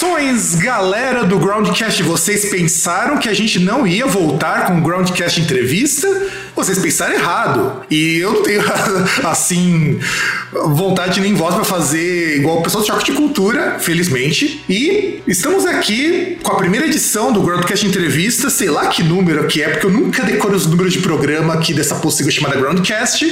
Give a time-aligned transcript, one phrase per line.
[0.00, 2.02] Saudações, galera do Groundcast.
[2.02, 6.08] Vocês pensaram que a gente não ia voltar com o Groundcast entrevista?
[6.56, 7.82] Vocês pensaram errado.
[7.90, 8.62] E eu não tenho,
[9.28, 10.00] assim,
[10.52, 14.64] vontade nem voz para fazer igual o pessoal do Choque de Cultura, felizmente.
[14.70, 19.62] E estamos aqui com a primeira edição do Groundcast Entrevista, sei lá que número que
[19.62, 23.26] é, porque eu nunca decoro os números de programa aqui dessa possível chamada Groundcast.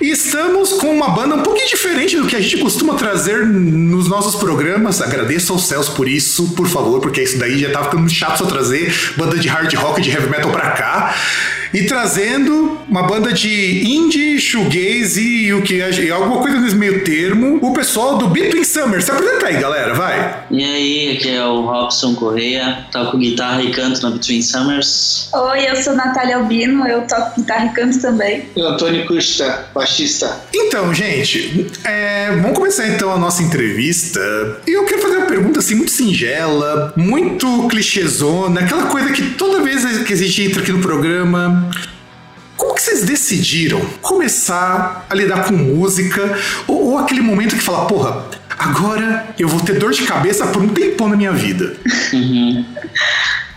[0.00, 4.08] E estamos com uma banda um pouquinho diferente do que a gente costuma trazer nos
[4.08, 5.02] nossos programas.
[5.02, 8.46] Agradeço aos céus por isso, por favor, porque isso daí já tava ficando chato só
[8.46, 11.14] trazer banda de hard rock, de heavy metal pra cá.
[11.72, 17.04] E trazendo uma banda de indie, shoegaze e o que e alguma coisa nesse meio
[17.04, 19.00] termo, o pessoal do Between Summer.
[19.00, 20.44] Se apresenta aí, galera, vai.
[20.50, 25.28] E aí, aqui é o Robson Correia, toco guitarra e canto na Between Summers.
[25.32, 28.44] Oi, eu sou Natália Albino, eu toco guitarra e canto também.
[28.56, 30.40] E o Antônio Custa, baixista.
[30.52, 34.20] Então, gente, é, vamos começar então a nossa entrevista.
[34.66, 39.62] E eu quero fazer uma pergunta assim muito singela, muito clichêzona, aquela coisa que toda
[39.62, 41.59] vez que a gente entra aqui no programa,
[42.56, 46.38] como que vocês decidiram começar a lidar com música?
[46.66, 48.26] Ou, ou, aquele momento que fala, porra,
[48.58, 51.74] agora eu vou ter dor de cabeça por um tempão na minha vida?
[52.12, 52.64] Uhum.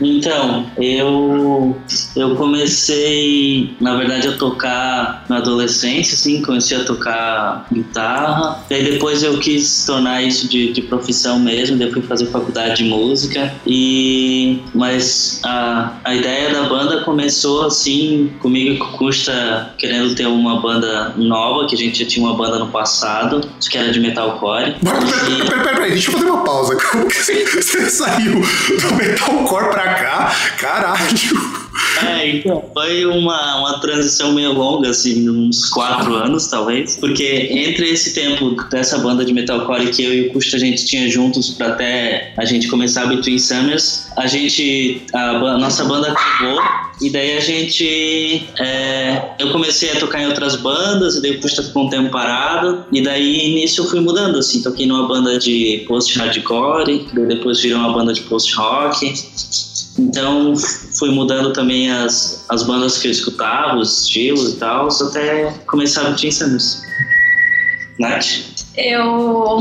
[0.03, 1.75] Então, eu
[2.15, 8.63] eu comecei, na verdade, a tocar na adolescência, assim, comecei a tocar guitarra.
[8.69, 12.83] E aí depois eu quis tornar isso de, de profissão mesmo, depois fui fazer faculdade
[12.83, 13.53] de música.
[13.65, 20.27] E mas a, a ideia da banda começou assim comigo e com Custa querendo ter
[20.27, 23.99] uma banda nova, que a gente já tinha uma banda no passado, que era de
[23.99, 24.75] metalcore.
[25.63, 26.77] Peraí, deixa eu fazer uma pausa.
[27.09, 30.31] Você saiu do metalcore pra cá?
[30.57, 31.62] Caralho!
[32.05, 37.89] É, então, foi uma, uma transição meio longa, assim, uns quatro anos, talvez, porque entre
[37.89, 41.49] esse tempo dessa banda de metalcore que eu e o Custa a gente tinha juntos
[41.51, 46.61] para até a gente começar a Between Summers, a gente, a, a nossa banda acabou
[47.01, 51.41] e daí a gente, é, eu comecei a tocar em outras bandas, e daí o
[51.41, 55.37] Custa ficou um tempo parado, e daí nisso eu fui mudando, assim, toquei numa banda
[55.39, 59.13] de post-hardcore, depois virou uma banda de post-rock,
[59.97, 65.51] então fui mudando também as, as bandas que eu escutava, os estilos e tal, até
[65.65, 66.81] começar a Between Summers.
[67.99, 68.53] Nath?
[68.75, 69.59] Eu,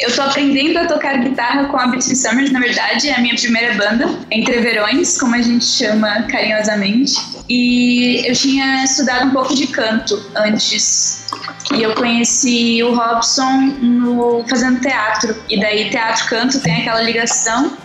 [0.00, 3.36] eu tô aprendendo a tocar guitarra com a Between Summers, na verdade, é a minha
[3.36, 7.14] primeira banda, Entre Verões, como a gente chama carinhosamente.
[7.48, 11.24] E eu tinha estudado um pouco de canto antes.
[11.72, 15.36] E eu conheci o Robson no, fazendo teatro.
[15.48, 17.76] E daí teatro-canto tem aquela ligação.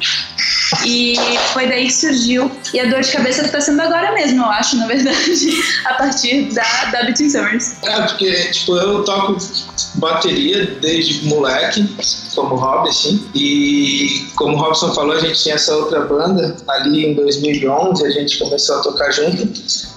[0.86, 1.16] E
[1.54, 2.52] foi daí que surgiu.
[2.74, 5.50] E a dor de cabeça tá sendo agora mesmo, eu acho, na verdade,
[5.86, 7.76] a partir da, da Between Summers.
[7.84, 9.38] É, porque, tipo, eu toco
[9.96, 11.88] bateria desde moleque,
[12.36, 13.26] como hobby, assim.
[13.36, 18.10] E como o Robson falou, a gente tinha essa outra banda ali em 2011, a
[18.10, 19.48] gente começou a tocar junto.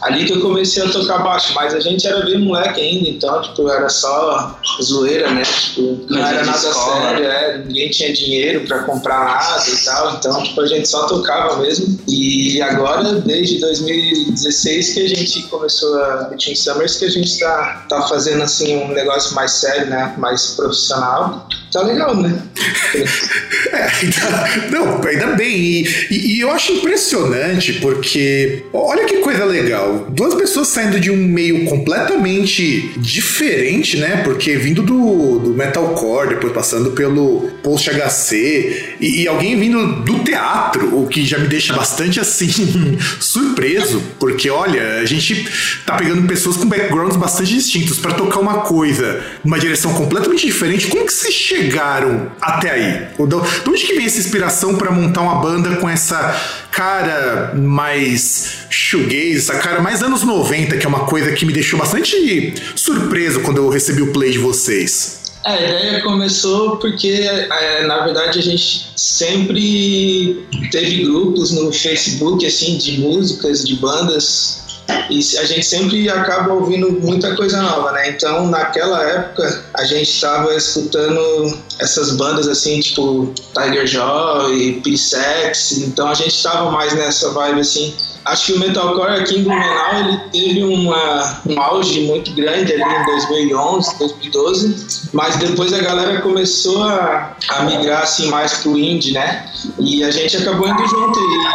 [0.02, 3.42] Ali que eu comecei a tocar baixo, mas a gente era bem moleque ainda, então,
[3.42, 5.42] tipo, era só zoeira, né?
[5.42, 10.42] Tipo, não era nada sério, é, ninguém tinha dinheiro pra comprar nada e tal, então,
[10.42, 11.98] tipo, a gente só tocava mesmo.
[12.08, 17.86] E agora, desde 2016 que a gente começou a Between Summers, que a gente tá,
[17.88, 20.14] tá fazendo, assim, um negócio mais sério, né?
[20.18, 21.48] Mais profissional.
[21.76, 22.34] Tá legal, né?
[23.70, 25.54] é, ainda, não, ainda bem.
[25.54, 30.06] E, e, e, eu acho impressionante porque, olha que coisa legal.
[30.08, 34.22] Duas pessoas saindo de um meio completamente diferente, né?
[34.24, 40.98] Porque vindo do, do metalcore, depois passando pelo post-HC, e, e alguém vindo do teatro,
[40.98, 44.02] o que já me deixa bastante assim, surpreso.
[44.18, 45.46] Porque, olha, a gente
[45.84, 50.86] tá pegando pessoas com backgrounds bastante distintos para tocar uma coisa numa direção completamente diferente.
[50.86, 51.30] Como que você
[51.66, 53.08] chegaram até aí?
[53.26, 56.40] De onde que vem essa inspiração para montar uma banda com essa
[56.70, 61.78] cara mais shoegaze, essa cara mais anos 90, que é uma coisa que me deixou
[61.78, 65.24] bastante surpreso quando eu recebi o play de vocês?
[65.44, 72.76] A ideia começou porque, é, na verdade, a gente sempre teve grupos no Facebook, assim,
[72.78, 74.65] de músicas, de bandas
[75.10, 78.10] e a gente sempre acaba ouvindo muita coisa nova, né?
[78.10, 86.08] Então, naquela época, a gente estava escutando essas bandas assim, tipo Tiger Joy, P-Sex, então
[86.08, 87.94] a gente estava mais nessa vibe assim.
[88.24, 92.82] Acho que o metalcore aqui em Blumenau ele teve uma, um auge muito grande ali
[92.82, 99.12] em 2011, 2012, mas depois a galera começou a, a migrar assim mais pro indie,
[99.12, 99.48] né?
[99.78, 101.46] E a gente acabou indo junto e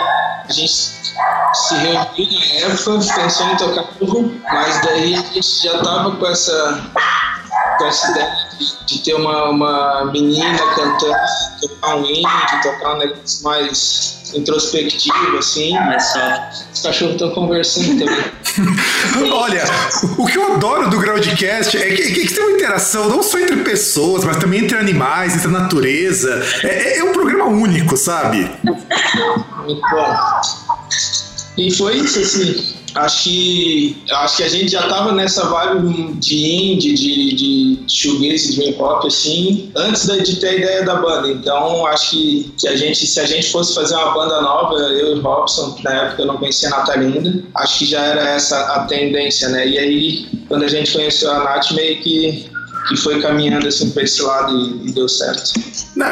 [0.48, 1.02] a gente
[1.54, 6.28] se reuniu na época, pensou em tocar novo, mas daí a gente já tava com
[6.28, 6.92] essa,
[7.78, 11.16] com essa ideia de, de ter uma, uma menina cantando,
[11.62, 15.74] tocar um indie, tocar um negócio mais introspectivo, assim.
[15.74, 16.50] Mas só.
[16.74, 19.32] Os cachorros estão conversando também.
[19.32, 19.64] Olha,
[20.18, 23.38] o que eu adoro do Groundcast é que, que, que tem uma interação não só
[23.40, 26.42] entre pessoas, mas também entre animais, entre a natureza.
[26.64, 28.50] É, é um programa único, sabe?
[28.64, 30.16] Muito bom.
[31.58, 32.82] E foi isso, assim.
[32.94, 38.54] Acho que, acho que a gente já tava nessa vibe de indie, de, de shoegaze,
[38.54, 41.30] de pop, assim, antes de ter a ideia da banda.
[41.30, 45.16] Então, acho que, que a gente, se a gente fosse fazer uma banda nova, eu
[45.16, 48.60] e Robson, na época eu não conhecia a Natália ainda, acho que já era essa
[48.76, 49.68] a tendência, né?
[49.68, 52.46] E aí, quando a gente conheceu a Nath, meio que,
[52.88, 55.54] que foi caminhando assim pra esse lado e, e deu certo.
[55.96, 56.10] Não,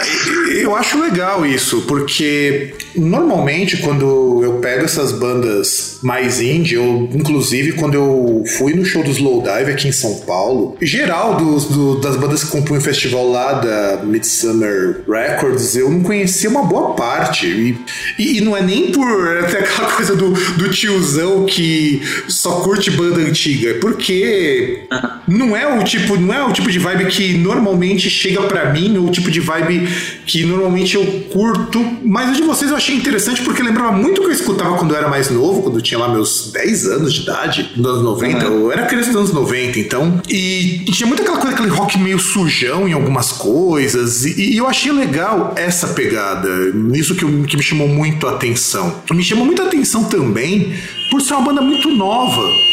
[0.51, 7.73] eu acho legal isso, porque normalmente quando eu pego essas bandas mais indie, eu, inclusive
[7.73, 12.15] quando eu fui no show do Slowdive aqui em São Paulo, geral dos, do, das
[12.15, 17.47] bandas que compõem o festival lá da Midsummer Records, eu não conhecia uma boa parte.
[17.47, 17.77] E,
[18.17, 22.91] e, e não é nem por até aquela coisa do, do tiozão que só curte
[22.91, 24.87] banda antiga, é porque
[25.27, 28.97] não é o tipo, não é o tipo de vibe que normalmente chega para mim,
[28.97, 29.87] ou o tipo de vibe
[30.25, 34.23] que normalmente eu curto, mas o de vocês eu achei interessante porque lembrava muito o
[34.23, 37.13] que eu escutava quando eu era mais novo, quando eu tinha lá meus 10 anos
[37.13, 38.47] de idade, nos anos 90.
[38.47, 38.59] Uhum.
[38.59, 40.21] Eu era criança dos anos 90, então.
[40.27, 44.57] E, e tinha muito aquela coisa, aquele rock meio sujão em algumas coisas, e, e
[44.57, 46.49] eu achei legal essa pegada.
[46.93, 49.01] Isso que, que me chamou muito a atenção.
[49.11, 50.73] Me chamou muito a atenção também
[51.09, 52.68] por ser uma banda muito nova.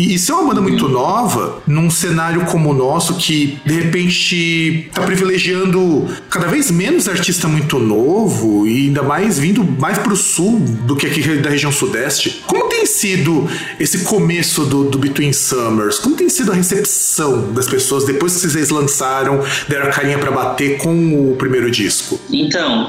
[0.00, 4.88] E isso é uma banda muito nova, num cenário como o nosso, que de repente
[4.94, 10.58] tá privilegiando cada vez menos artista muito novo e ainda mais vindo mais pro sul
[10.58, 12.42] do que aqui da região sudeste.
[12.46, 13.46] Como tem sido
[13.78, 15.98] esse começo do, do Between Summers?
[15.98, 20.30] Como tem sido a recepção das pessoas depois que vocês lançaram, deram a carinha para
[20.30, 22.18] bater com o primeiro disco?
[22.30, 22.88] Então,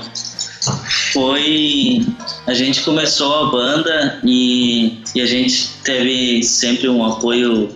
[1.11, 2.05] foi.
[2.47, 7.69] A gente começou a banda e, e a gente teve sempre um apoio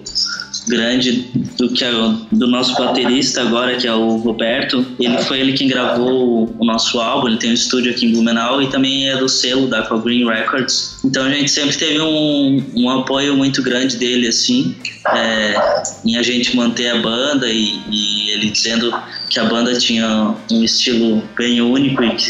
[0.67, 1.91] grande do que é
[2.31, 7.00] do nosso baterista agora que é o Roberto ele foi ele quem gravou o nosso
[7.00, 10.00] álbum ele tem um estúdio aqui em Blumenau e também é do selo da Aqua
[10.00, 14.75] Green Records então a gente sempre teve um, um apoio muito grande dele assim
[15.13, 15.56] é,
[16.03, 18.94] em a gente manter a banda e, e ele dizendo
[19.29, 22.25] que a banda tinha um estilo bem único e que,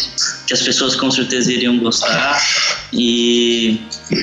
[0.47, 2.41] que, as pessoas com certeza iriam gostar.
[2.91, 3.79] E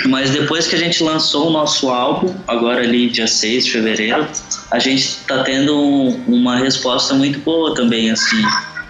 [0.08, 4.26] mas depois que a gente lançou o nosso álbum, agora ali dia 6 de fevereiro,
[4.70, 8.42] a gente está tendo um, uma resposta muito boa também assim.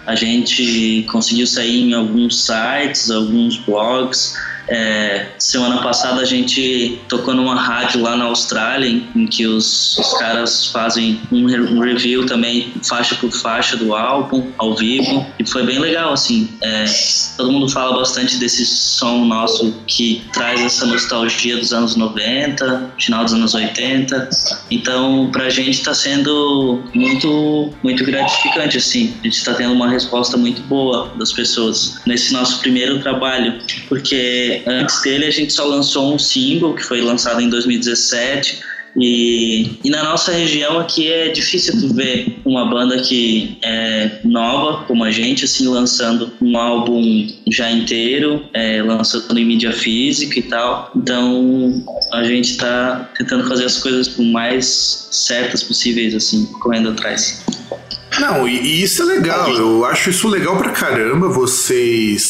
[0.05, 4.35] A gente conseguiu sair em alguns sites, alguns blogs,
[4.67, 9.97] é, semana passada a gente tocou numa rádio lá na Austrália, em, em que os,
[9.97, 15.45] os, caras fazem um, um, review também, faixa por faixa do álbum, ao vivo, e
[15.45, 16.49] foi bem legal, assim.
[16.61, 16.85] É,
[17.37, 23.23] todo mundo fala bastante desse som nosso que traz essa nostalgia dos anos 90, final
[23.23, 24.29] dos anos 80.
[24.71, 29.13] Então, pra gente tá sendo muito, muito gratificante, assim.
[29.21, 34.52] A gente tá tendo uma resposta muito boa das pessoas nesse nosso primeiro trabalho, porque
[34.65, 38.73] antes dele a gente só lançou um single que foi lançado em 2017.
[38.95, 44.83] E, e na nossa região aqui é difícil tu ver uma banda que é nova,
[44.85, 50.43] como a gente, assim, lançando um álbum já inteiro, é, lançando em mídia física e
[50.43, 50.91] tal.
[50.95, 57.43] Então a gente tá tentando fazer as coisas o mais certas possíveis, assim, correndo atrás.
[58.19, 59.49] Não, e isso é legal.
[59.49, 62.21] Eu acho isso legal pra caramba, vocês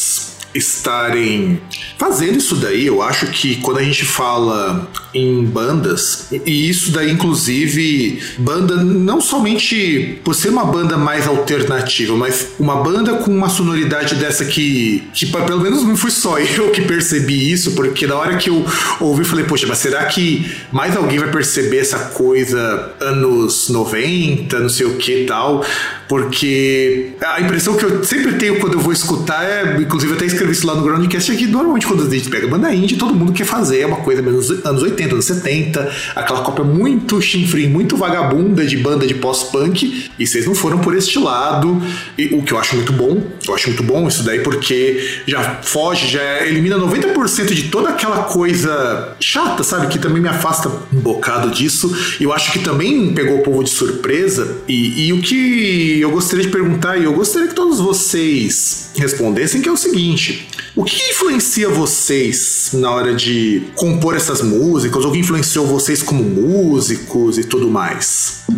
[0.54, 1.60] estarem
[1.98, 2.86] fazendo isso daí.
[2.86, 9.20] Eu acho que quando a gente fala em bandas, e isso daí, inclusive, banda não
[9.20, 15.04] somente por ser uma banda mais alternativa, mas uma banda com uma sonoridade dessa que,
[15.12, 18.64] que pelo menos não fui só eu que percebi isso, porque na hora que eu
[19.00, 24.68] ouvi, falei, poxa, mas será que mais alguém vai perceber essa coisa anos 90, não
[24.68, 25.64] sei o que tal?
[26.08, 30.26] Porque a impressão que eu sempre tenho quando eu vou escutar é, inclusive eu até
[30.26, 33.14] escrevi isso lá no Groundcast, é que normalmente quando a gente pega banda indie, todo
[33.14, 37.68] mundo quer fazer é uma coisa menos anos 80, anos 70, aquela cópia muito chinfrim,
[37.68, 41.82] muito vagabunda de banda de pós-punk, e vocês não foram por este lado,
[42.18, 45.60] e, o que eu acho muito bom, eu acho muito bom isso daí, porque já
[45.62, 51.00] foge, já elimina 90% de toda aquela coisa chata, sabe, que também me afasta um
[51.00, 55.20] bocado disso, e eu acho que também pegou o povo de surpresa, e, e o
[55.20, 59.76] que eu gostaria de perguntar, e eu gostaria que todos vocês respondessem, que é o
[59.76, 65.04] seguinte: o que influencia vocês na hora de compor essas músicas?
[65.04, 68.44] O que influenciou vocês como músicos e tudo mais?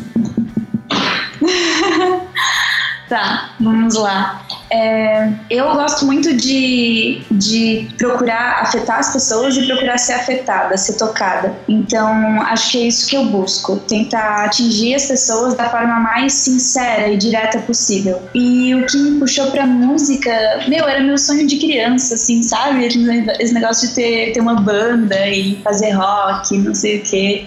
[3.08, 4.45] Tá, vamos lá.
[4.70, 10.94] É, eu gosto muito de, de procurar afetar as pessoas e procurar ser afetada, ser
[10.94, 11.54] tocada.
[11.68, 16.32] Então, acho que é isso que eu busco: tentar atingir as pessoas da forma mais
[16.32, 18.20] sincera e direta possível.
[18.34, 20.30] E o que me puxou pra música,
[20.68, 22.86] meu, era meu sonho de criança, assim, sabe?
[22.86, 27.46] Esse negócio de ter, ter uma banda e fazer rock, não sei o quê.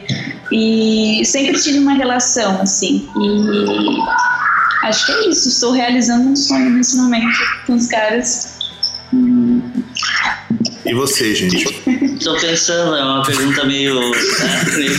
[0.52, 3.08] E sempre tive uma relação, assim.
[3.18, 4.39] E
[4.84, 5.50] acho que é isso.
[5.50, 8.60] Estou realizando um sonho nesse momento com os caras.
[10.86, 11.66] E você, gente?
[11.88, 14.00] Estou pensando, é uma pergunta meio.
[14.00, 14.12] Né,
[14.76, 14.98] meio...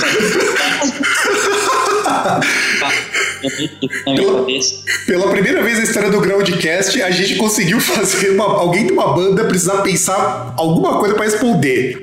[4.05, 4.47] pela,
[5.07, 9.15] pela primeira vez na história do Groundcast, a gente conseguiu fazer uma, alguém de uma
[9.15, 12.01] banda precisar pensar alguma coisa para responder.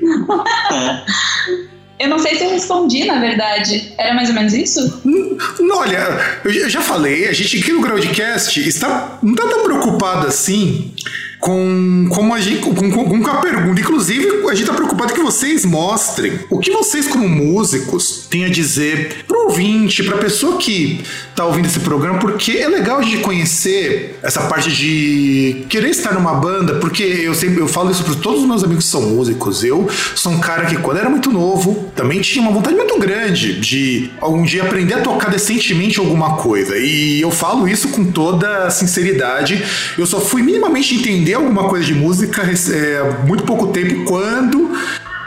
[0.72, 1.77] É.
[1.98, 3.92] Eu não sei se eu respondi, na verdade.
[3.98, 5.02] Era mais ou menos isso?
[5.04, 10.26] Não, olha, eu já falei, a gente aqui no Groundcast está, não está tão preocupado
[10.26, 10.92] assim
[11.38, 13.80] com como a gente com, com, com, a pergunta.
[13.80, 18.48] Inclusive, a gente está preocupado que vocês mostrem o que vocês, como músicos, têm a
[18.48, 21.02] dizer pro ouvinte, pra pessoa que
[21.34, 26.12] tá ouvindo esse programa, porque é legal a gente conhecer essa parte de querer estar
[26.12, 29.02] numa banda, porque eu sempre eu falo isso para todos os meus amigos que são
[29.02, 29.62] músicos.
[29.62, 33.60] Eu sou um cara que, quando era muito novo, também tinha uma vontade muito grande
[33.60, 36.76] de algum dia aprender a tocar decentemente alguma coisa.
[36.76, 39.62] E eu falo isso com toda sinceridade.
[39.96, 44.70] Eu só fui minimamente entender alguma coisa de música é, muito pouco tempo quando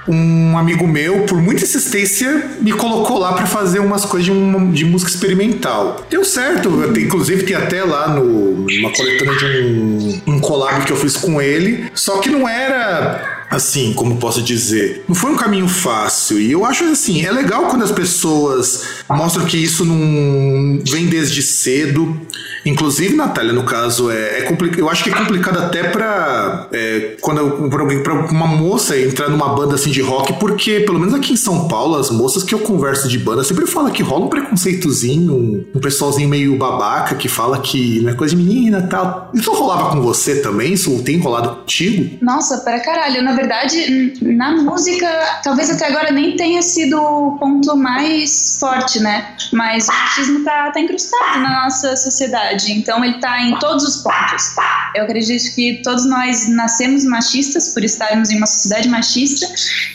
[0.08, 4.72] um amigo meu, por muita insistência, me colocou lá para fazer umas coisas de, uma,
[4.72, 6.06] de, música experimental.
[6.10, 10.98] Deu certo, inclusive tem até lá no, uma coletânea de um, um collab que eu
[10.98, 15.68] fiz com ele, só que não era assim, como posso dizer, não foi um caminho
[15.68, 16.40] fácil.
[16.40, 21.44] E eu acho assim, é legal quando as pessoas mostram que isso não vem desde
[21.44, 22.18] cedo.
[22.66, 24.80] Inclusive, Natália, no caso, é, é complicado.
[24.80, 29.30] Eu acho que é complicado até pra, é, quando pra, alguém, pra uma moça entrar
[29.30, 32.54] numa banda assim de rock, porque, pelo menos aqui em São Paulo, as moças que
[32.54, 37.28] eu converso de banda sempre falam que rola um preconceitozinho, um, pessoalzinho meio babaca que
[37.28, 39.32] fala que não é coisa de menina e tal.
[39.34, 40.74] Isso rolava com você também?
[40.74, 42.18] Isso tem rolado contigo?
[42.22, 43.24] Nossa, para caralho.
[43.24, 45.08] Na verdade, na música,
[45.44, 49.36] talvez até agora nem tenha sido o ponto mais forte, né?
[49.52, 53.84] Mas o machismo tá, tá incrustado na nossa sociedade sociedade, então ele está em todos
[53.84, 54.56] os pontos.
[54.96, 59.48] Eu acredito que todos nós nascemos machistas por estarmos em uma sociedade machista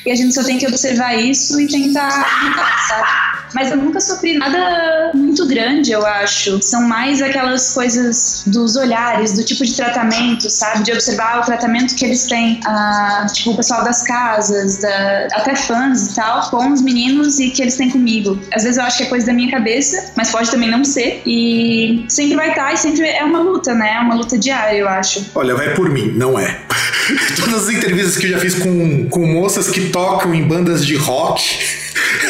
[0.04, 3.45] e a gente só tem que observar isso e tentar mudar, sabe?
[3.56, 6.60] Mas eu nunca sofri nada muito grande, eu acho.
[6.60, 10.84] São mais aquelas coisas dos olhares, do tipo de tratamento, sabe?
[10.84, 15.56] De observar o tratamento que eles têm, ah, tipo, o pessoal das casas, da, até
[15.56, 18.38] fãs e tal, com os meninos e que eles têm comigo.
[18.52, 21.22] Às vezes eu acho que é coisa da minha cabeça, mas pode também não ser.
[21.24, 23.94] E sempre vai estar e sempre é uma luta, né?
[23.94, 25.30] É uma luta diária, eu acho.
[25.34, 26.58] Olha, vai por mim, não é.
[27.40, 30.94] Todas as entrevistas que eu já fiz com, com moças que tocam em bandas de
[30.94, 31.42] rock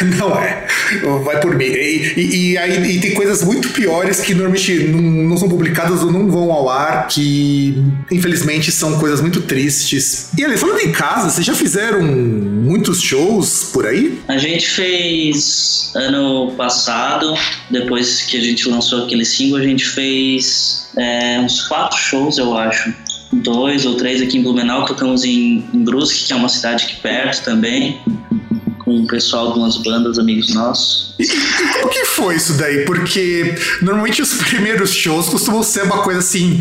[0.18, 0.66] Não é.
[1.24, 1.64] Vai por mim.
[1.64, 6.02] E, e, e aí e tem coisas muito piores que normalmente não, não, são publicadas
[6.02, 10.30] ou não vão ao ar, que infelizmente são coisas muito tristes.
[10.36, 14.18] E ali, falando em casa, vocês já fizeram muitos shows por aí?
[14.28, 17.34] A gente fez ano passado,
[17.70, 22.56] depois que a gente lançou aquele single, a gente fez é, uns quatro shows, eu
[22.56, 22.94] acho
[23.32, 26.96] dois ou três aqui em Blumenau, tocamos em, em Brusque, que é uma cidade aqui
[26.96, 28.00] perto também
[28.86, 31.12] com o pessoal de umas bandas, amigos nossos.
[31.18, 32.84] E, e como que foi isso daí?
[32.84, 36.60] Porque normalmente os primeiros shows costumam ser uma coisa assim,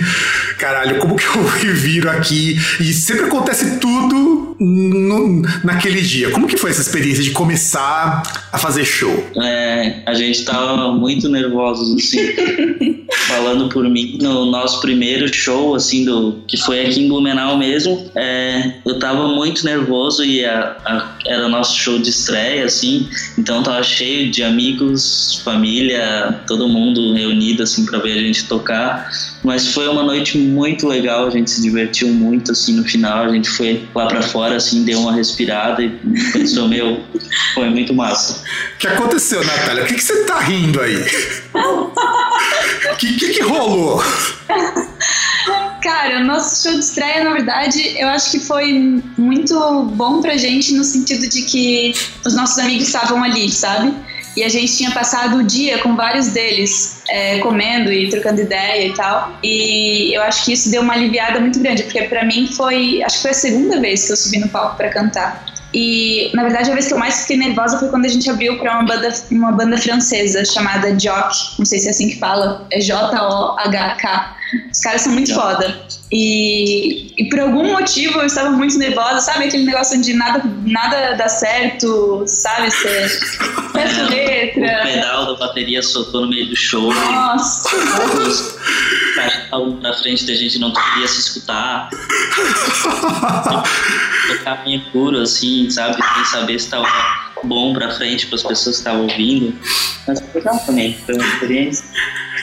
[0.57, 2.59] caralho, como que eu me viro aqui?
[2.79, 6.31] E sempre acontece tudo no- naquele dia?
[6.31, 9.25] Como que foi essa experiência de começar a fazer show?
[9.41, 12.19] É, a gente tava muito nervosos, assim.
[13.27, 18.09] Falando por mim, no nosso primeiro show, assim, do que foi aqui em Blumenau mesmo,
[18.15, 23.07] é, eu tava muito nervoso e a- a- era nosso show de estreia, assim,
[23.37, 29.09] então tava cheio de amigos, família, todo mundo reunido, assim, pra ver a gente tocar.
[29.43, 33.29] Mas foi uma noite muito legal, a gente se divertiu muito, assim, no final, a
[33.29, 35.89] gente foi lá pra fora, assim, deu uma respirada e
[36.33, 37.03] pensou, meu,
[37.53, 38.43] foi muito massa.
[38.75, 39.83] O que aconteceu, Natália?
[39.83, 41.05] O que, que você tá rindo aí?
[41.53, 44.03] O que, que, que rolou?
[45.81, 50.35] Cara, o nosso show de estreia, na verdade, eu acho que foi muito bom pra
[50.35, 51.93] gente no sentido de que
[52.25, 53.93] os nossos amigos estavam ali, sabe?
[54.35, 58.87] E a gente tinha passado o dia com vários deles, é, comendo e trocando ideia
[58.87, 59.31] e tal.
[59.41, 63.01] E eu acho que isso deu uma aliviada muito grande, porque pra mim foi.
[63.03, 65.45] Acho que foi a segunda vez que eu subi no palco pra cantar.
[65.73, 68.57] E, na verdade, a vez que eu mais fiquei nervosa foi quando a gente abriu
[68.57, 71.35] pra uma banda, uma banda francesa chamada Jock.
[71.59, 72.65] Não sei se é assim que fala.
[72.71, 74.35] É J-O-H-K.
[74.71, 75.84] Os caras são muito foda.
[76.11, 79.45] E, e por algum motivo eu estava muito nervosa, sabe?
[79.45, 82.69] Aquele negócio de nada, nada dá certo, sabe?
[82.69, 83.09] Você
[83.73, 84.81] fecha a O letra.
[84.83, 86.93] pedal da bateria soltou no meio do show.
[86.93, 87.75] Nossa.
[87.75, 88.55] Os
[89.15, 91.89] caras estavam na frente da gente não queria se escutar.
[94.27, 95.95] Tocar meio puro, assim, sabe?
[95.95, 96.87] Sem saber se estava
[97.43, 99.57] bom pra frente para as pessoas que estavam ouvindo.
[100.07, 101.85] Mas foi legal também, foi uma experiência.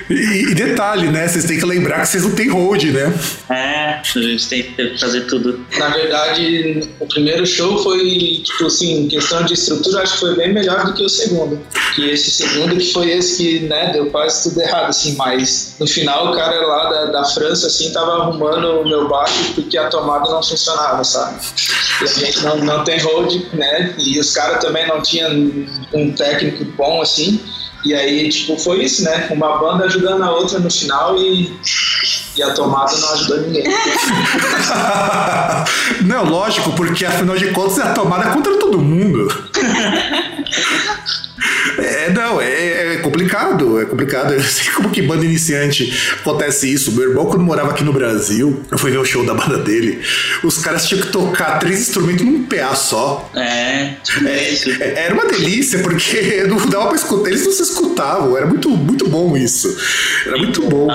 [0.08, 1.28] E, e detalhe, né?
[1.28, 3.12] Vocês têm que lembrar que vocês não têm hold, né?
[3.50, 5.64] É, a gente tem que fazer tudo.
[5.78, 10.36] Na verdade, o primeiro show foi, tipo assim, em questão de estrutura, acho que foi
[10.36, 11.60] bem melhor do que o segundo.
[11.94, 15.86] Que esse segundo que foi esse que, né, deu quase tudo errado, assim, mas no
[15.86, 19.88] final o cara lá da, da França, assim, tava arrumando o meu baixo porque a
[19.88, 21.40] tomada não funcionava, sabe?
[22.00, 25.32] E a gente não, não tem hold, né, e os caras também não tinham
[25.92, 27.40] um técnico bom, assim,
[27.84, 29.28] e aí, tipo, foi isso, né?
[29.30, 31.52] Uma banda ajudando a outra no final e,
[32.36, 33.64] e a tomada não ajudou ninguém.
[36.02, 39.28] não, lógico, porque afinal de contas é a tomada contra todo mundo.
[41.78, 44.32] É, não, é, é complicado, é complicado.
[44.32, 46.92] Eu sei como que banda iniciante acontece isso.
[46.92, 50.00] Meu irmão, quando morava aqui no Brasil, eu fui ver o show da banda dele,
[50.42, 53.30] os caras tinham que tocar três instrumentos num PA só.
[53.34, 54.70] É, tipo isso.
[54.82, 58.68] É, Era uma delícia, porque não dava pra escutar, eles não se escutavam, era muito,
[58.68, 59.76] muito bom isso.
[60.26, 60.88] Era muito bom.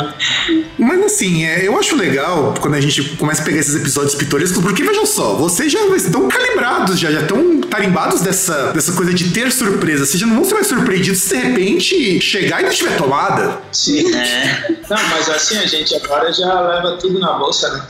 [0.78, 4.62] Mas assim, é, eu acho legal quando a gente começa a pegar esses episódios pitorescos,
[4.62, 9.30] porque veja só, vocês já estão calibrados, já, já estão tarimbados dessa, dessa coisa de
[9.32, 10.06] ter surpresa.
[10.06, 13.60] Vocês já não vão ser mais surpreendidos se de repente chegar e não tiver tomada.
[13.72, 14.14] Sim.
[14.16, 17.84] É, Não, mas assim, a gente agora já leva tudo na bolsa, né?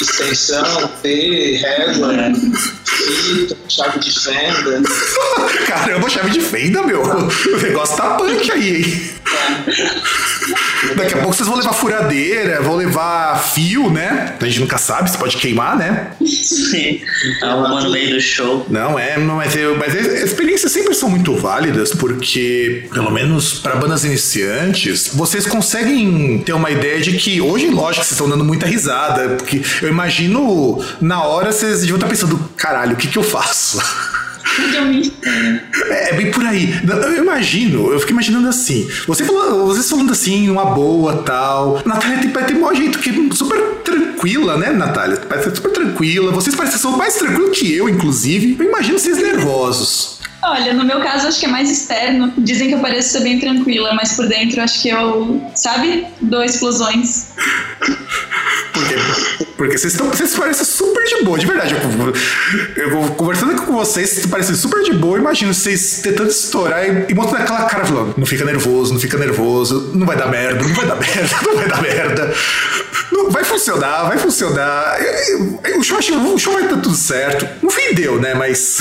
[0.00, 2.32] Extensão, T, régua, É.
[2.34, 4.82] fita, chave de fenda.
[5.66, 7.02] Caramba, chave de fenda, meu.
[7.02, 9.10] O negócio tá punk aí, hein?
[10.96, 14.36] Daqui a pouco vocês vão levar furadeira, vão levar fio, né?
[14.40, 16.08] A gente nunca sabe, se pode queimar, né?
[16.24, 17.00] sim.
[17.42, 18.66] Arrumando no meio do show.
[18.68, 23.76] Não, é, mas, eu, mas as experiências sempre são muito válidas, porque, pelo menos para
[23.76, 28.66] bandas iniciantes, vocês conseguem ter uma ideia de que, hoje, lógico, vocês estão dando muita
[28.66, 33.22] risada, porque eu imagino, na hora, vocês deviam estar pensando, caralho, o que que eu
[33.22, 33.78] faço?
[35.90, 36.74] É, é bem por aí.
[36.86, 38.88] Eu imagino, eu fico imaginando assim.
[39.06, 41.82] Você falando, vocês falando assim, uma boa tal.
[41.84, 45.16] Natália tem, tem maior jeito que é super tranquila, né, Natália?
[45.16, 46.32] Parece super tranquila.
[46.32, 48.56] Vocês parecem ser mais tranquilos que eu, inclusive.
[48.58, 50.17] Eu imagino vocês nervosos.
[50.42, 52.32] Olha, no meu caso acho que é mais externo.
[52.38, 56.44] Dizem que eu pareço ser bem tranquila, mas por dentro acho que eu, sabe, dou
[56.44, 57.32] explosões.
[58.72, 58.94] Porque,
[59.56, 61.74] porque vocês, estão, vocês parecem super de boa, de verdade.
[62.76, 65.16] Eu, eu conversando com vocês, vocês parecem super de boa.
[65.16, 69.00] Eu imagino vocês tentando estourar e, e mostrando aquela cara falando: não fica nervoso, não
[69.00, 72.34] fica nervoso, não vai dar merda, não vai dar merda, não vai dar merda.
[73.18, 74.96] Não, vai funcionar, vai funcionar.
[75.00, 75.32] É,
[75.72, 77.46] é, O show, o show vai dar tudo certo.
[77.62, 78.34] No fim deu, né?
[78.34, 78.78] Mas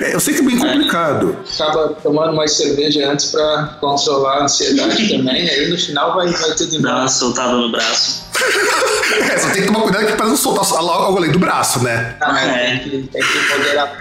[0.00, 1.36] é, eu sei que é bem complicado.
[1.54, 6.50] Acaba tomando mais cerveja antes pra controlar a ansiedade também, aí no final vai, vai
[6.54, 6.96] tudo Dá embora.
[7.00, 8.24] uma soltada no braço.
[9.18, 12.16] É, só tem que tomar cuidado para não soltar algo além do braço, né?
[12.20, 12.76] Ah, É.
[12.76, 13.96] tem, que, tem que moderar.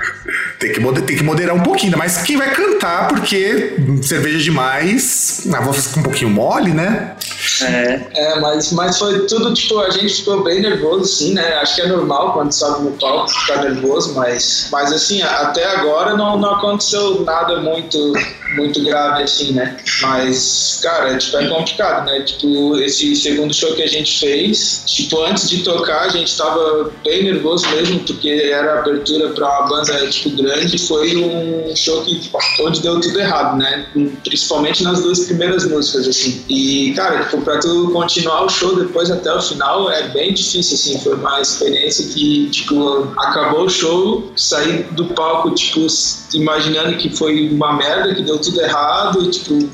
[0.59, 5.47] Tem que, moder- tem que moderar um pouquinho, mas quem vai cantar, porque cerveja demais,
[5.53, 7.13] a voz fica um pouquinho mole, né?
[7.61, 11.55] É, É, mas, mas foi tudo, tipo, a gente ficou bem nervoso, sim, né?
[11.55, 16.15] Acho que é normal quando sobe no palco ficar nervoso, mas, mas assim, até agora
[16.15, 18.13] não, não aconteceu nada muito
[18.53, 19.77] muito grave assim, né?
[20.01, 22.21] Mas, cara, tipo, é complicado, né?
[22.21, 26.91] Tipo, esse segundo show que a gente fez, tipo, antes de tocar, a gente tava
[27.03, 30.77] bem nervoso mesmo, porque era abertura pra uma banda, tipo, grande.
[30.77, 32.29] Foi um show que,
[32.61, 33.87] onde deu tudo errado, né?
[34.23, 36.43] Principalmente nas duas primeiras músicas, assim.
[36.49, 40.75] E, cara, tipo, pra tu continuar o show depois até o final é bem difícil,
[40.75, 40.99] assim.
[40.99, 45.85] Foi uma experiência que, tipo, acabou o show, saí do palco, tipo,
[46.33, 49.69] imaginando que foi uma merda, que deu tudo errado, e, tipo,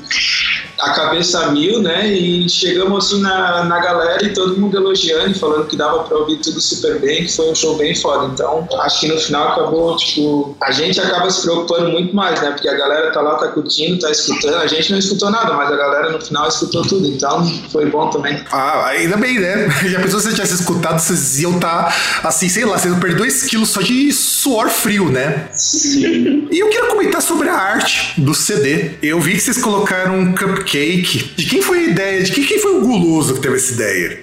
[0.82, 2.08] a cabeça a mil, né?
[2.08, 6.18] E chegamos assim na, na galera e todo mundo elogiando e falando que dava pra
[6.18, 8.26] ouvir tudo super bem, que foi um show bem foda.
[8.32, 12.50] Então, acho que no final acabou, tipo, a gente acaba se preocupando muito mais, né?
[12.50, 14.56] Porque a galera tá lá, tá curtindo, tá escutando.
[14.56, 17.06] A gente não escutou nada, mas a galera no final escutou tudo.
[17.06, 18.42] Então, foi bom também.
[18.50, 19.68] Ah, ainda bem, né?
[19.86, 23.00] Já pensou se você tivesse escutado, vocês iam estar, tá, assim, sei lá, vocês iam
[23.00, 25.48] perder 2 quilos só de suor frio, né?
[25.52, 26.48] Sim.
[26.50, 28.94] E eu queria comentar sobre a arte do CD.
[29.00, 31.34] Eu vi que vocês colocaram um cupcake cake.
[31.36, 32.22] De quem foi a ideia?
[32.22, 34.18] De quem, quem foi o guloso que teve essa ideia?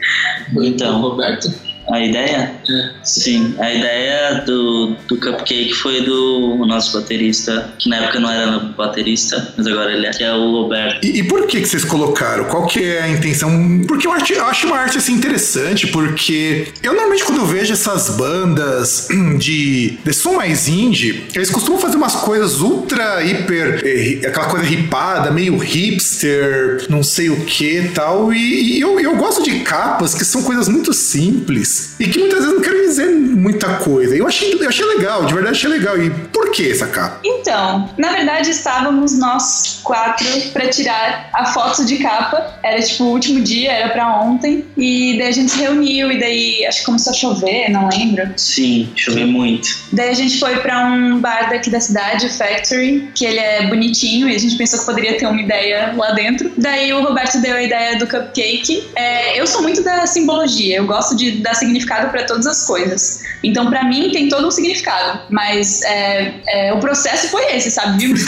[0.61, 1.68] Então, Roberto.
[1.91, 2.53] A ideia?
[2.69, 2.89] É.
[3.03, 8.59] Sim, a ideia do, do cupcake foi do nosso baterista, que na época não era
[8.59, 11.03] baterista, mas agora ele é, que é o Roberto.
[11.03, 12.45] E, e por que, que vocês colocaram?
[12.45, 13.83] Qual que é a intenção?
[13.87, 17.73] Porque eu acho, eu acho uma arte assim interessante, porque eu normalmente quando eu vejo
[17.73, 19.07] essas bandas
[19.39, 24.65] de, de som mais indie, eles costumam fazer umas coisas ultra, hiper, eh, aquela coisa
[24.65, 28.31] ripada, meio hipster, não sei o que tal.
[28.31, 32.39] E, e eu, eu gosto de capas que são coisas muito simples e que muitas
[32.39, 34.15] vezes não querem dizer muita coisa.
[34.15, 35.97] Eu achei, eu achei legal, de verdade achei legal.
[35.97, 37.19] E por que essa capa?
[37.23, 42.59] Então, na verdade estávamos nós quatro para tirar a foto de capa.
[42.63, 44.65] Era tipo o último dia, era para ontem.
[44.77, 48.29] E daí a gente se reuniu e daí acho que começou a chover, não lembro.
[48.37, 49.69] Sim, choveu muito.
[49.91, 53.67] Daí a gente foi para um bar daqui da cidade, o Factory, que ele é
[53.67, 56.51] bonitinho e a gente pensou que poderia ter uma ideia lá dentro.
[56.57, 58.89] Daí o Roberto deu a ideia do cupcake.
[58.95, 63.23] É, eu sou muito da simbologia, eu gosto de dar significado para todas as coisas.
[63.43, 65.21] Então, para mim, tem todo um significado.
[65.29, 67.97] Mas é, é, o processo foi esse, sabe?
[67.97, 68.25] Vimos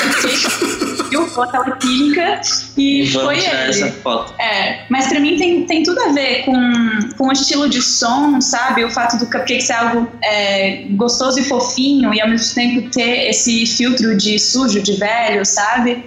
[1.10, 2.42] viu aquela química
[2.78, 3.70] e Vamos foi tirar ele.
[3.70, 4.34] essa foto.
[4.40, 6.54] É, mas pra mim tem, tem tudo a ver com,
[7.18, 8.84] com o estilo de som, sabe?
[8.84, 13.30] O fato do cupcake ser algo é, gostoso e fofinho e ao mesmo tempo ter
[13.30, 16.04] esse filtro de sujo, de velho, sabe?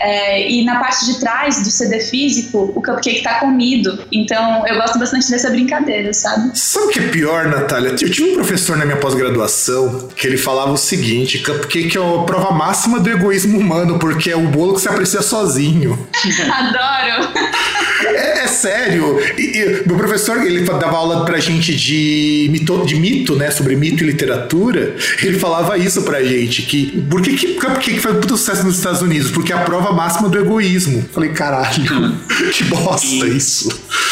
[0.00, 4.02] É, e na parte de trás do CD físico, o cupcake tá comido.
[4.10, 6.50] Então eu gosto bastante dessa brincadeira, sabe?
[6.54, 7.90] Sabe o que é pior, Natália?
[7.90, 12.22] Eu tive um professor na minha pós-graduação que ele falava o seguinte: cupcake é a
[12.22, 16.08] prova máxima do egoísmo humano, porque é o bolo que se aprecia sozinho.
[16.50, 17.32] Adoro!
[18.06, 19.18] É, é sério.
[19.36, 23.50] E, e meu professor, ele dava aula pra gente de mito, de mito, né?
[23.50, 24.96] Sobre mito e literatura.
[25.22, 29.02] Ele falava isso pra gente: que por que, que cupcake foi um sucesso nos Estados
[29.02, 29.30] Unidos?
[29.30, 31.04] Porque a prova máxima do egoísmo.
[31.12, 32.16] Falei, caralho,
[32.52, 33.68] que bosta isso.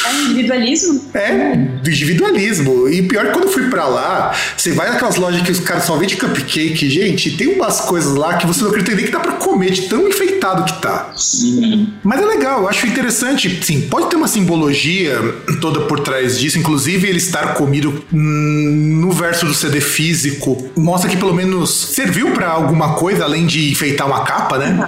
[0.06, 1.10] É individualismo?
[1.14, 2.88] É, do individualismo.
[2.88, 5.84] E pior que quando eu fui pra lá, você vai naquelas lojas que os caras
[5.84, 9.20] só vendem cupcake, gente, tem umas coisas lá que você não acredita nem que dá
[9.20, 11.12] pra comer, de tão enfeitado que tá.
[11.16, 11.92] Sim.
[12.02, 15.18] Mas é legal, eu acho interessante, sim, pode ter uma simbologia
[15.60, 21.16] toda por trás disso, inclusive ele estar comido no verso do CD físico, mostra que
[21.16, 24.86] pelo menos serviu pra alguma coisa, além de enfeitar uma capa, né?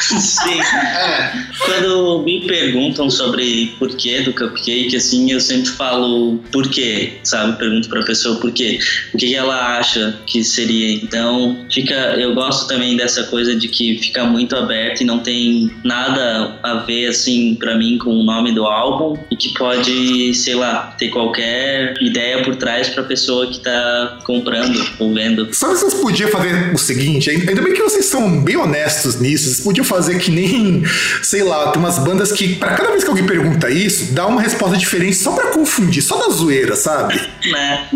[0.00, 0.60] Sim.
[0.60, 1.32] É,
[1.70, 7.56] Quando me perguntam sobre porquê do cupcake, assim, eu sempre falo por quê, sabe?
[7.58, 8.78] Pergunto pra pessoa por quê.
[9.14, 10.94] O que ela acha que seria.
[10.94, 11.94] Então, fica.
[11.94, 16.74] Eu gosto também dessa coisa de que fica muito aberto e não tem nada a
[16.80, 21.08] ver, assim, pra mim com o nome do álbum e que pode, sei lá, ter
[21.08, 25.48] qualquer ideia por trás pra pessoa que tá comprando ou vendo.
[25.54, 27.30] Sabe se vocês podiam fazer o seguinte?
[27.30, 29.44] Ainda bem que vocês são bem honestos nisso.
[29.44, 30.82] Vocês podiam fazer que nem,
[31.22, 34.40] sei lá, tem umas bandas que, pra cada vez que alguém pergunta isso, dá uma
[34.40, 37.20] resposta diferente só pra confundir, só da zoeira, sabe?
[37.50, 37.88] Né?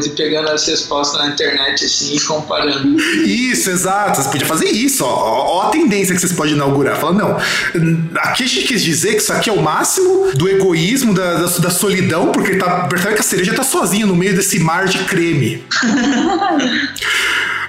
[0.00, 2.98] ir pegando as respostas na internet assim e comparando.
[3.24, 4.22] Isso, exato.
[4.22, 5.08] Você podia fazer isso, ó.
[5.08, 6.96] Ó, ó a tendência que vocês podem inaugurar.
[6.96, 7.36] Fala, não,
[8.16, 11.46] aqui a gente quis dizer que isso aqui é o máximo do egoísmo, da, da,
[11.46, 14.98] da solidão, porque tá, percebe que a cereja tá sozinha no meio desse mar de
[15.04, 15.62] creme.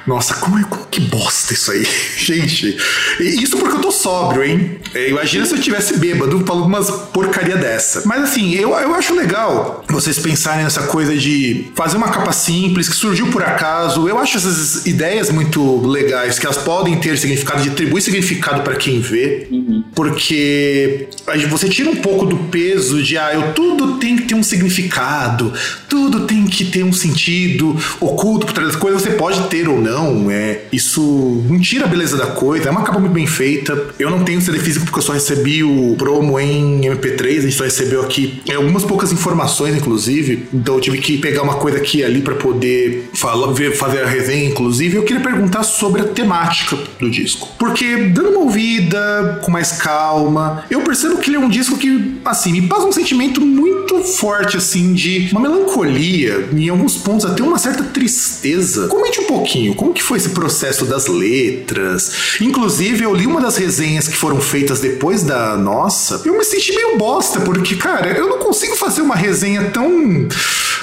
[0.05, 1.87] Nossa, como é como que bosta isso aí,
[2.17, 2.77] gente.
[3.19, 4.79] Isso porque eu tô sóbrio, hein?
[4.93, 8.03] É, Imagina se eu tivesse bêbado falando umas porcaria dessa.
[8.05, 12.89] Mas assim, eu, eu acho legal vocês pensarem nessa coisa de fazer uma capa simples
[12.89, 14.07] que surgiu por acaso.
[14.07, 18.75] Eu acho essas ideias muito legais, que elas podem ter significado, de atribuir significado para
[18.75, 19.47] quem vê.
[19.95, 24.35] Porque aí você tira um pouco do peso de ah, eu, tudo tem que ter
[24.35, 25.53] um significado,
[25.87, 29.81] tudo tem que ter um sentido oculto por trás das coisas, você pode ter ou
[29.81, 29.92] não.
[30.29, 32.67] É, isso não tira a beleza da coisa.
[32.67, 33.89] É uma capa muito bem feita.
[33.99, 37.37] Eu não tenho CD físico porque eu só recebi o promo em MP3.
[37.37, 40.47] A gente só recebeu aqui é, algumas poucas informações, inclusive.
[40.53, 44.03] Então eu tive que pegar uma coisa aqui e ali para poder falar, ver, fazer
[44.03, 44.97] a resenha, inclusive.
[44.97, 47.47] Eu queria perguntar sobre a temática do disco.
[47.57, 52.19] Porque dando uma ouvida com mais calma, eu percebo que ele é um disco que,
[52.25, 57.43] assim, me passa um sentimento muito forte, assim, de uma melancolia, em alguns pontos até
[57.43, 58.87] uma certa tristeza.
[58.87, 62.39] Comente um pouquinho, como que foi esse processo das letras?
[62.39, 66.73] Inclusive, eu li uma das resenhas que foram feitas depois da nossa, eu me senti
[66.73, 70.25] meio bosta, porque, cara, eu não consigo fazer uma resenha tão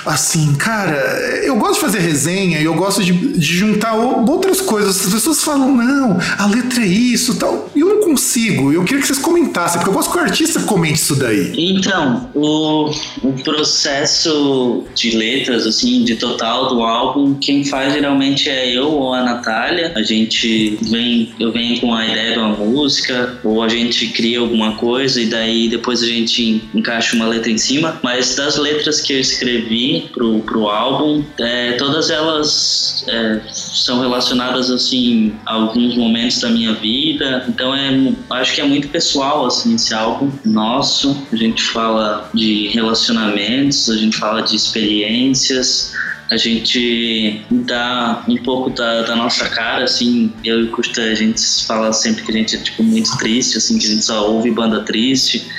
[0.06, 0.96] assim, cara,
[1.44, 5.06] eu gosto de fazer resenha e eu gosto de, de, juntar outras coisas.
[5.06, 7.70] As pessoas falam, não, a letra é isso tal.
[7.74, 8.72] E eu não consigo.
[8.72, 11.52] Eu queria que vocês comentassem, porque eu gosto que o artista comente isso daí.
[11.56, 12.90] Então, o,
[13.22, 19.14] o processo de letras, assim, de total do álbum, quem faz geralmente é eu ou
[19.14, 19.92] a Natália.
[19.94, 24.40] A gente vem, eu venho com a ideia de uma música, ou a gente cria
[24.40, 27.98] alguma coisa e daí depois a gente encaixa uma letra em cima.
[28.02, 34.70] Mas das letras que eu escrevi pro, pro álbum, é, todas elas é, são relacionadas,
[34.70, 37.44] assim, a alguns momentos da minha vida.
[37.48, 41.16] Então, é, acho que é muito pessoal, assim, esse álbum nosso.
[41.32, 45.94] A gente fala de relacionamentos, a gente fala de experiências,
[46.30, 51.14] a gente dá um pouco da, da, nossa cara, assim, eu e o Custa, a
[51.14, 54.30] gente fala sempre que a gente é, tipo, muito triste, assim, que a gente só
[54.30, 55.50] ouve banda triste.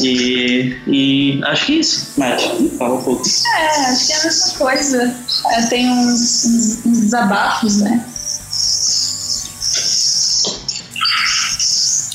[0.00, 2.40] E, e acho que é isso, Nath,
[2.78, 3.22] fala um pouco.
[3.26, 5.16] É, acho que é a mesma coisa.
[5.50, 8.04] É, tem uns, uns, uns desabafos, né?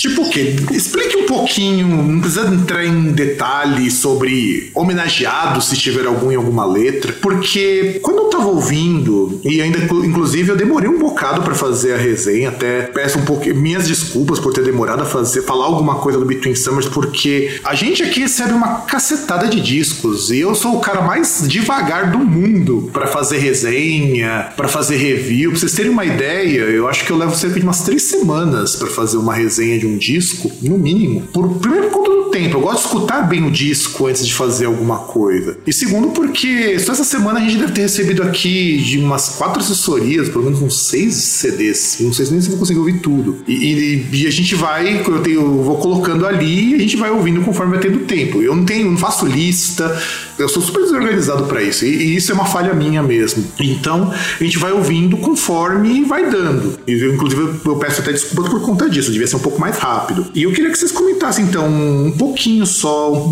[0.08, 0.56] Tipo o quê?
[0.72, 6.65] Explique um pouquinho, não precisa entrar em detalhes sobre homenageados, se tiver algum em alguma
[6.65, 11.93] letra, porque quando eu tava ouvindo, e ainda inclusive eu demorei um bocado para fazer
[11.93, 15.96] a resenha, até peço um pouco minhas desculpas por ter demorado a fazer, falar alguma
[15.96, 20.56] coisa do Between Summers, porque a gente aqui recebe uma cacetada de discos, e eu
[20.56, 25.52] sou o cara mais devagar do mundo para fazer resenha, para fazer review.
[25.52, 28.76] Pra vocês terem uma ideia, eu acho que eu levo cerca de umas três semanas
[28.76, 31.21] para fazer uma resenha de um disco, no mínimo.
[31.33, 32.57] Por, primeiro, por conta do tempo.
[32.57, 35.57] Eu gosto de escutar bem o disco antes de fazer alguma coisa.
[35.65, 39.60] E segundo, porque só essa semana a gente deve ter recebido aqui de umas quatro
[39.60, 41.97] assessorias, pelo menos uns seis CDs.
[41.99, 43.38] Não sei nem se eu vou conseguir ouvir tudo.
[43.47, 46.97] E, e, e, a gente vai, eu, tenho, eu vou colocando ali e a gente
[46.97, 48.41] vai ouvindo conforme vai tendo tempo.
[48.41, 50.01] Eu não tenho, não faço lista.
[50.38, 51.86] Eu sou super desorganizado para isso.
[51.86, 53.45] E, e, isso é uma falha minha mesmo.
[53.60, 56.80] Então, a gente vai ouvindo conforme vai dando.
[56.88, 59.12] E eu, inclusive, eu peço até desculpas por conta disso.
[59.12, 60.28] Devia ser um pouco mais rápido.
[60.34, 63.28] E eu queria que vocês comentassem, então, um pouquinho só.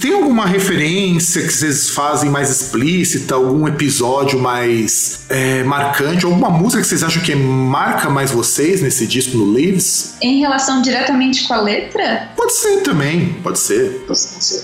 [0.00, 3.34] Tem alguma referência que vocês fazem mais explícita?
[3.34, 6.24] Algum episódio mais é, marcante?
[6.24, 10.14] Alguma música que vocês acham que marca mais vocês nesse disco no Leaves?
[10.20, 12.28] Em relação diretamente com a letra?
[12.36, 14.04] Pode ser também, pode ser.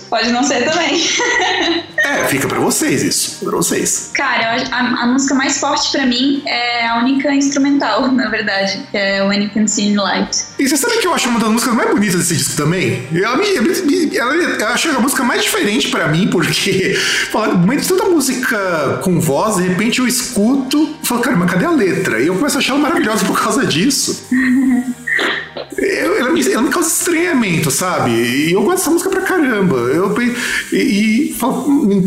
[0.08, 1.00] Pode não ser também.
[1.98, 4.10] é, fica para vocês isso, para vocês.
[4.14, 8.96] Cara, a, a música mais forte para mim é a única instrumental, na verdade, que
[8.96, 10.44] é When You Can See in Light.
[10.58, 13.06] E você sabe que eu acho uma das músicas mais bonitas desse disco também?
[13.12, 16.98] Ela me, ela, eu acho a música mais diferente para mim, porque
[17.32, 21.50] no meio de tanta música com voz, de repente eu escuto e falo, cara, mas
[21.50, 22.20] cadê a letra?
[22.20, 24.26] E eu começo a achar ela maravilhosa por causa disso.
[25.78, 28.10] ela, me, ela me causa estranhamento, sabe?
[28.10, 29.76] E eu gosto dessa música pra caramba.
[29.76, 30.14] Eu,
[30.72, 31.36] e, e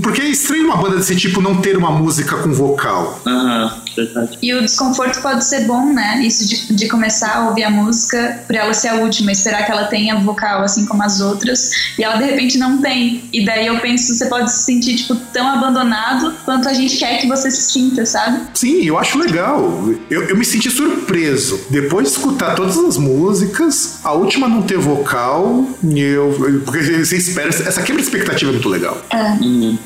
[0.02, 3.19] porque é estranho uma banda desse tipo não ter uma música com vocal.
[3.26, 4.38] Aham, verdade.
[4.42, 6.22] E o desconforto pode ser bom, né?
[6.24, 9.72] Isso de, de começar a ouvir a música por ela ser a última, esperar que
[9.72, 13.24] ela tenha vocal assim como as outras, e ela de repente não tem.
[13.32, 17.20] E daí eu penso, você pode se sentir, tipo, tão abandonado quanto a gente quer
[17.20, 18.42] que você se sinta, sabe?
[18.54, 19.90] Sim, eu acho legal.
[20.10, 21.60] Eu, eu me senti surpreso.
[21.70, 26.62] Depois de escutar todas as músicas, a última não ter vocal, eu.
[26.66, 27.50] Porque você espera.
[27.50, 29.02] Essa quebra de expectativa é muito legal.
[29.10, 29.32] É.
[29.44, 29.78] Uhum.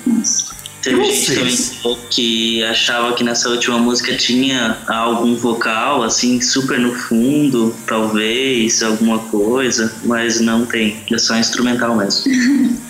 [0.83, 6.93] Teve gente também que achava que nessa última música tinha algum vocal, assim, super no
[6.93, 11.01] fundo, talvez, alguma coisa, mas não tem.
[11.11, 12.25] É só instrumental mesmo.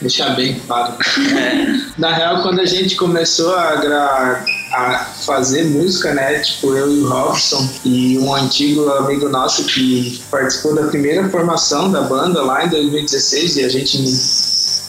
[0.00, 0.94] Deixar bem claro.
[1.36, 1.80] É.
[1.98, 6.38] Na real, quando a gente começou a, gra a fazer música, né?
[6.40, 11.90] Tipo, eu e o Robson e um antigo amigo nosso que participou da primeira formação
[11.90, 13.98] da banda lá em 2016 e a gente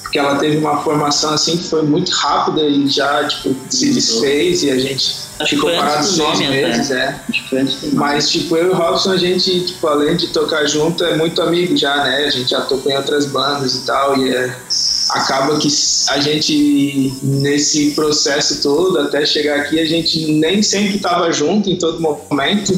[0.09, 4.63] porque ela teve uma formação assim que foi muito rápida e já tipo, se desfez
[4.63, 7.21] e a gente Acho ficou parado seis meses, é.
[7.93, 11.39] Mas tipo, eu e o Robson, a gente, tipo, além de tocar junto, é muito
[11.43, 12.25] amigo já, né?
[12.25, 14.57] A gente já tocou em outras bandas e tal, e é
[15.11, 15.67] acaba que
[16.09, 21.75] a gente, nesse processo todo, até chegar aqui, a gente nem sempre estava junto em
[21.77, 22.73] todo momento.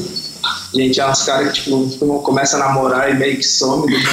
[0.74, 4.06] Gente é uns caras que tipo, começa a namorar e meio que some do mundo.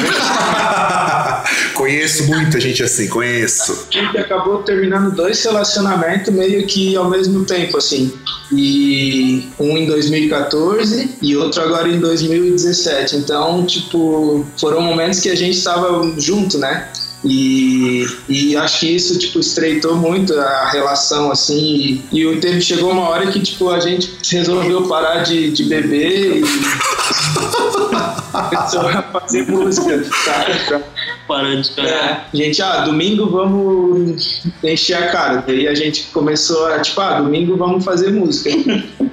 [1.73, 3.87] conheço muita gente assim, conheço.
[3.89, 8.13] A gente acabou terminando dois relacionamentos meio que ao mesmo tempo, assim.
[8.51, 13.15] E um em 2014 e outro agora em 2017.
[13.15, 16.89] Então, tipo, foram momentos que a gente estava junto, né?
[17.23, 22.61] E, e acho que isso tipo estreitou muito a relação assim e, e o tempo
[22.61, 26.41] chegou uma hora que tipo a gente resolveu parar de, de beber e
[28.31, 30.83] começou a fazer música sabe?
[31.29, 35.43] Parando de É, gente, ah, domingo vamos encher a cara.
[35.45, 38.49] Daí a gente começou a, tipo, ah, domingo vamos fazer música.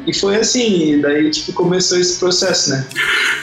[0.07, 2.87] e foi assim, e daí, tipo, começou esse processo, né?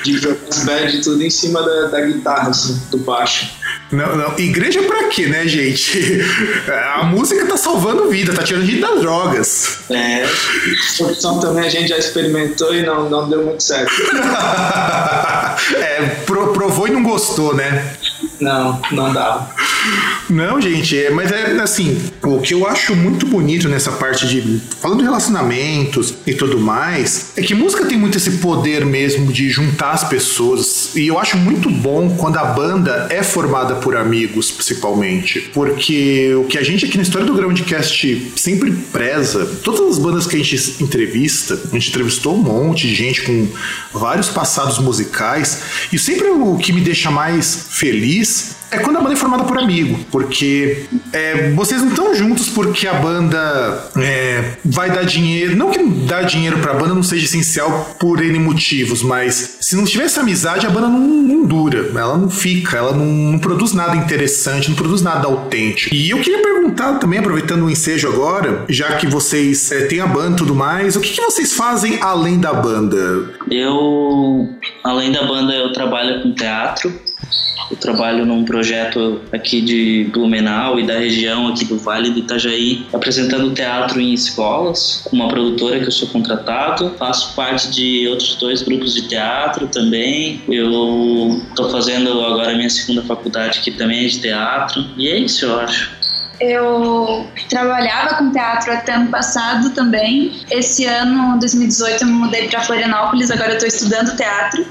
[0.03, 3.47] De jogar as bad tudo em cima da, da guitarra, assim, do baixo.
[3.91, 4.39] Não, não.
[4.39, 6.19] Igreja pra quê, né, gente?
[6.99, 9.77] A música tá salvando vida, tá tirando gente das drogas.
[9.91, 13.91] É, Essa opção também a gente já experimentou e não, não deu muito certo.
[15.75, 17.93] é, pro- provou e não gostou, né?
[18.39, 19.49] Não, não dava.
[20.29, 24.61] Não, gente, é, mas é assim, o que eu acho muito bonito nessa parte de
[24.79, 29.49] falando de relacionamentos e tudo mais, é que música tem muito esse poder mesmo de
[29.49, 30.95] juntar as pessoas.
[30.95, 35.51] E eu acho muito bom quando a banda é formada por amigos, principalmente.
[35.53, 40.25] Porque o que a gente aqui na história do Groundcast sempre preza, todas as bandas
[40.25, 43.47] que a gente entrevista, a gente entrevistou um monte de gente com
[43.93, 48.22] vários passados musicais, e sempre o que me deixa mais feliz
[48.71, 52.87] é quando a banda é formada por amigo, porque é, vocês não estão juntos porque
[52.87, 55.55] a banda é, vai dar dinheiro.
[55.55, 59.85] Não que dar dinheiro pra banda não seja essencial por N motivos, mas se não
[59.85, 63.73] tiver essa amizade, a banda não, não dura, ela não fica, ela não, não produz
[63.73, 65.93] nada interessante, não produz nada autêntico.
[65.93, 70.07] E eu queria perguntar também, aproveitando o ensejo agora, já que vocês é, têm a
[70.07, 73.33] banda e tudo mais, o que, que vocês fazem além da banda?
[73.49, 74.49] eu,
[74.83, 76.91] além da banda, eu trabalho com teatro.
[77.71, 82.85] Eu trabalho num projeto aqui de Blumenau e da região aqui do Vale do Itajaí,
[82.93, 86.93] apresentando teatro em escolas, com uma produtora que eu sou contratado.
[86.99, 90.43] Faço parte de outros dois grupos de teatro também.
[90.47, 94.85] Eu estou fazendo agora a minha segunda faculdade, que também é de teatro.
[94.97, 96.03] E é isso, eu acho.
[96.39, 100.41] Eu trabalhava com teatro até ano passado também.
[100.51, 104.65] Esse ano, 2018, eu me mudei para Florianópolis, agora eu estou estudando teatro.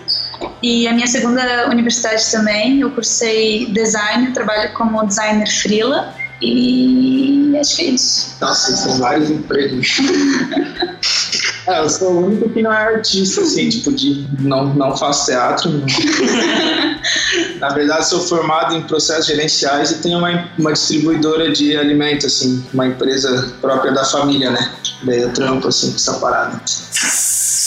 [0.63, 6.15] E a minha segunda universidade também, eu cursei design, trabalho como designer freela.
[6.41, 8.37] E acho que é isso.
[8.41, 9.99] Nossa, são vários empregos.
[11.67, 15.27] É, eu sou o único que não é artista, assim, tipo, de não, não faço
[15.27, 15.71] teatro.
[15.71, 15.87] não.
[17.61, 22.65] Na verdade, sou formado em processos gerenciais e tenho uma, uma distribuidora de alimentos, assim,
[22.75, 24.73] uma empresa própria da família, né?
[25.05, 26.61] Daí eu trampo, assim, com essa parada.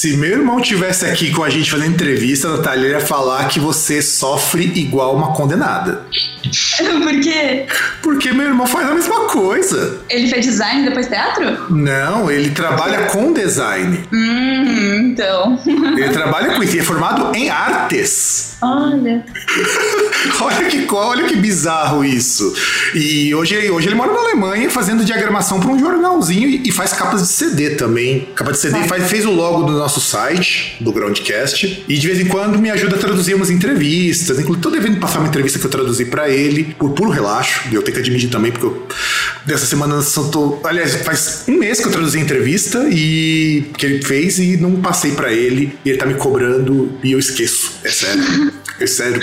[0.06, 3.60] Se meu irmão tivesse aqui com a gente fazendo entrevista, Natália, ele ia falar que
[3.60, 6.06] você sofre igual uma condenada.
[7.06, 7.66] Por quê?
[8.02, 10.00] Porque meu irmão faz a mesma coisa.
[10.10, 11.74] Ele fez design e depois teatro?
[11.74, 14.00] Não, ele trabalha com design.
[14.12, 15.60] Hum, então.
[15.66, 18.58] Ele trabalha com isso, é formado em artes.
[18.62, 19.24] Olha.
[20.42, 22.54] Olha que, olha que bizarro isso.
[22.94, 26.94] E hoje, hoje ele mora na Alemanha fazendo diagramação para um jornalzinho e, e faz
[26.94, 28.28] capas de CD também.
[28.36, 31.86] Capa de CD, faz, fez o logo do nosso site, do Groundcast.
[31.88, 34.40] E de vez em quando me ajuda a traduzir umas entrevistas.
[34.40, 37.62] Inclusive, tô devendo passar uma entrevista que eu traduzi para ele, por puro relaxo.
[37.72, 38.88] E eu tenho que admitir também, porque eu,
[39.46, 40.60] dessa semana eu tô.
[40.64, 44.82] Aliás, faz um mês que eu traduzi a entrevista e que ele fez e não
[44.82, 45.78] passei para ele.
[45.86, 47.74] E ele tá me cobrando e eu esqueço.
[47.84, 48.54] É sério.
[48.78, 49.22] É sério.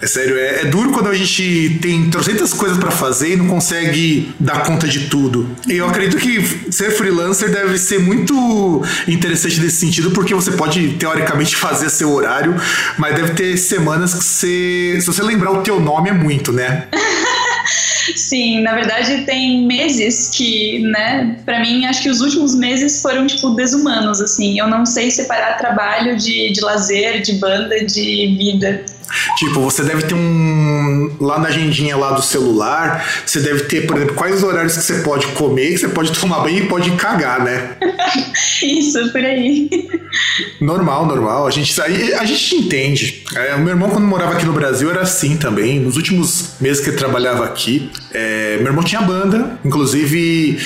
[0.00, 3.48] É sério, é, é duro quando a gente tem trocentas coisas pra fazer e não
[3.48, 5.48] consegue dar conta de tudo.
[5.68, 11.56] Eu acredito que ser freelancer deve ser muito interessante nesse sentido, porque você pode, teoricamente,
[11.56, 12.54] fazer seu horário,
[12.96, 14.98] mas deve ter semanas que você.
[15.00, 16.84] Se você lembrar o teu nome, é muito, né?
[18.16, 23.26] Sim, na verdade tem meses que, né, pra mim acho que os últimos meses foram
[23.26, 24.58] tipo desumanos assim.
[24.58, 28.84] Eu não sei separar trabalho de, de lazer, de banda, de vida.
[29.36, 31.16] Tipo, você deve ter um.
[31.20, 34.82] Lá na agendinha lá do celular, você deve ter, por exemplo, quais os horários que
[34.82, 37.76] você pode comer, que você pode tomar banho e pode cagar, né?
[38.62, 39.68] Isso, por aí.
[40.60, 41.46] Normal, normal.
[41.46, 43.24] A gente, a gente entende.
[43.34, 45.80] É, o meu irmão, quando morava aqui no Brasil, era assim também.
[45.80, 50.58] Nos últimos meses que ele trabalhava aqui, é, meu irmão tinha banda, inclusive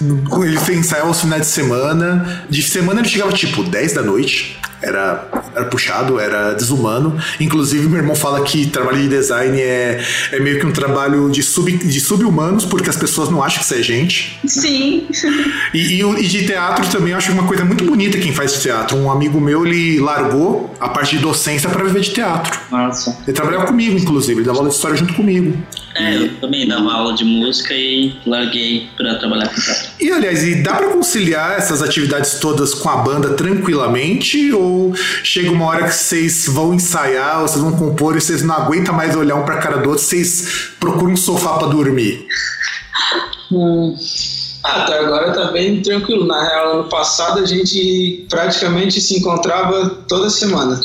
[0.00, 2.44] ele ensaio aos finais de semana.
[2.48, 4.58] De semana ele chegava tipo 10 da noite.
[4.82, 7.16] era, era puxado, era desumano.
[7.38, 11.42] Inclusive, meu irmão fala que trabalho de design é, é meio que um trabalho de,
[11.42, 14.40] sub, de sub-humanos, porque as pessoas não acham que isso é gente.
[14.46, 15.06] Sim.
[15.72, 18.96] E, e, e, de teatro também eu acho uma coisa muito bonita quem faz teatro.
[18.96, 22.58] Um amigo meu, ele largou a parte de docência para viver de teatro.
[22.70, 23.16] Nossa.
[23.24, 25.56] Ele trabalhava comigo, inclusive, ele dava aula de história junto comigo.
[25.94, 29.90] É, eu também dava aula de música e larguei para trabalhar com teatro.
[30.00, 34.52] E aliás, e dá para conciliar essas atividades todas com a banda tranquilamente?
[34.52, 38.94] Ou chega uma hora que vocês vão ensaiar, vocês vão compor e vocês não aguentam
[38.94, 42.26] mais olhar um pra cara do outro, vocês procuram um sofá para dormir?
[43.50, 43.96] Hum.
[44.62, 46.26] Até agora tá bem tranquilo.
[46.26, 50.78] Na real, ano passado a gente praticamente se encontrava toda semana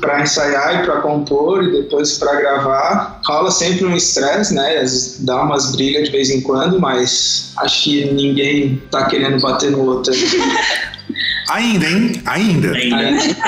[0.00, 3.20] para ensaiar e para compor e depois para gravar.
[3.26, 4.84] Rola sempre um estresse, né?
[5.20, 9.84] Dá umas brigas de vez em quando, mas acho que ninguém tá querendo bater no
[9.84, 10.12] outro.
[11.50, 12.22] Ainda, hein?
[12.26, 12.72] Ainda.
[12.72, 13.18] Ainda.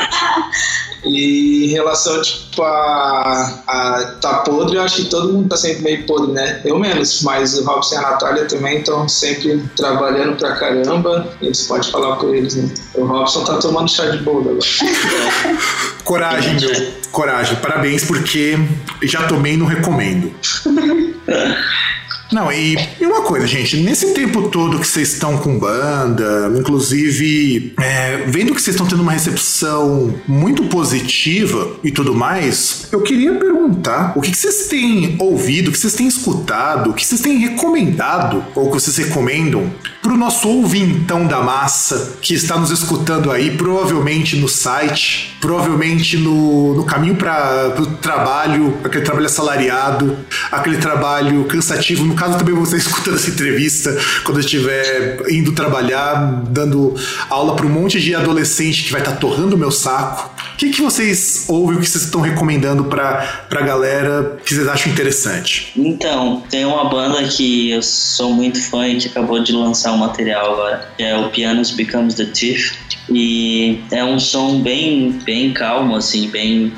[1.05, 5.83] E em relação, tipo, a, a tá podre, eu acho que todo mundo tá sempre
[5.83, 6.61] meio podre, né?
[6.65, 11.27] Eu menos, mas o Robson e a Natália também estão sempre trabalhando pra caramba.
[11.41, 12.69] Eles podem falar por eles, né?
[12.95, 14.65] O Robson tá tomando chá de boldo agora.
[16.05, 16.93] Coragem, meu.
[17.13, 17.57] Coragem.
[17.57, 18.59] Parabéns, porque
[19.03, 20.33] já tomei e não recomendo.
[22.33, 27.75] Não, e, e, uma coisa, gente, nesse tempo todo que vocês estão com banda, inclusive
[27.79, 33.35] é, vendo que vocês estão tendo uma recepção muito positiva e tudo mais, eu queria
[33.35, 37.21] perguntar o que, que vocês têm ouvido, o que vocês têm escutado, o que vocês
[37.21, 39.69] têm recomendado, ou que vocês recomendam
[40.01, 46.17] para o nosso ouvintão da massa que está nos escutando aí, provavelmente no site, provavelmente
[46.17, 50.17] no, no caminho para o trabalho, aquele trabalho assalariado,
[50.51, 52.05] aquele trabalho cansativo.
[52.05, 56.95] No caso, também você escutando essa entrevista quando estiver indo trabalhar, dando
[57.31, 60.31] aula para um monte de adolescente que vai estar tá torrando o meu saco.
[60.55, 64.69] O que, que vocês ouvem, o que vocês estão recomendando para a galera que vocês
[64.69, 65.73] acham interessante?
[65.75, 69.97] Então, tem uma banda que eu sou muito fã e que acabou de lançar um
[69.97, 72.75] material agora, que é o Pianos Becomes the Thief.
[73.13, 76.73] E é um som bem, bem calmo, assim, bem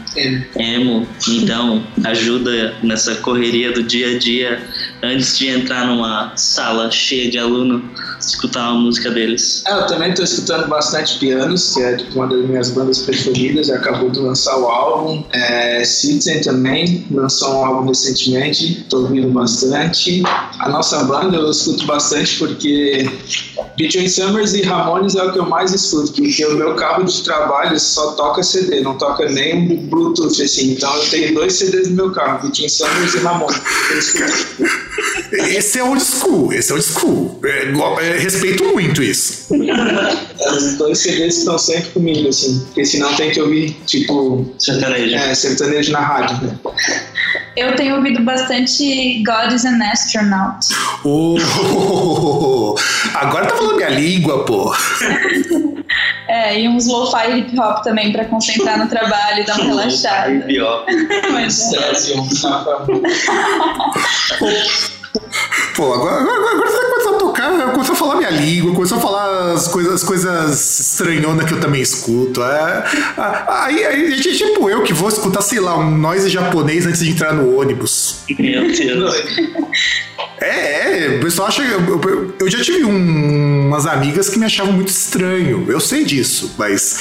[0.59, 1.07] emo.
[1.29, 4.67] Então, ajuda nessa correria do dia a dia
[5.03, 7.85] antes de entrar numa sala cheia de aluno,
[8.27, 9.63] escutar uma música deles.
[9.67, 13.71] É, eu também estou escutando bastante pianos, que é tipo, uma das minhas bandas preferidas,
[13.71, 15.25] acabou de lançar o álbum.
[15.33, 20.23] É, Citizen também lançou um álbum recentemente, estou ouvindo bastante.
[20.59, 23.09] A nossa banda eu escuto bastante porque
[23.77, 27.23] Between Summers e Ramones é o que eu mais escuto, porque o meu carro de
[27.23, 30.73] trabalho só toca CD, não toca nem Bluetooth, assim.
[30.73, 33.61] Então eu tenho dois CDs no meu carro, Between Summers e Ramones.
[35.33, 37.41] Esse é old school, esse é old school.
[37.45, 37.65] É,
[38.03, 39.55] é, respeito muito isso.
[39.55, 44.53] Os dois CDs estão sempre comigo, assim, porque senão tem que ouvir, tipo.
[44.59, 45.15] Sertanejo.
[45.15, 46.59] É, sertanejo na rádio, né?
[47.57, 50.67] Eu tenho ouvido bastante God is an Astronaut.
[51.05, 51.37] Oh,
[53.15, 54.75] agora tá falando minha língua, pô.
[56.29, 60.31] É, e uns lo-fi hip hop também pra concentrar no trabalho e dar uma relaxada.
[60.31, 60.87] Hip hop.
[61.31, 61.93] Mas, é.
[65.75, 69.01] Pô, agora, agora, agora você começou a tocar, começou a falar minha língua, começou a
[69.01, 72.43] falar as coisas, as coisas estranhonas que eu também escuto.
[72.43, 72.85] É,
[73.49, 77.11] aí, aí, gente, tipo eu que vou escutar, sei lá, um noise japonês antes de
[77.11, 78.21] entrar no ônibus.
[78.39, 79.15] Meu Deus.
[80.41, 81.63] É, é, o pessoal acha.
[81.63, 85.65] Eu, eu já tive um, umas amigas que me achavam muito estranho.
[85.69, 86.99] Eu sei disso, mas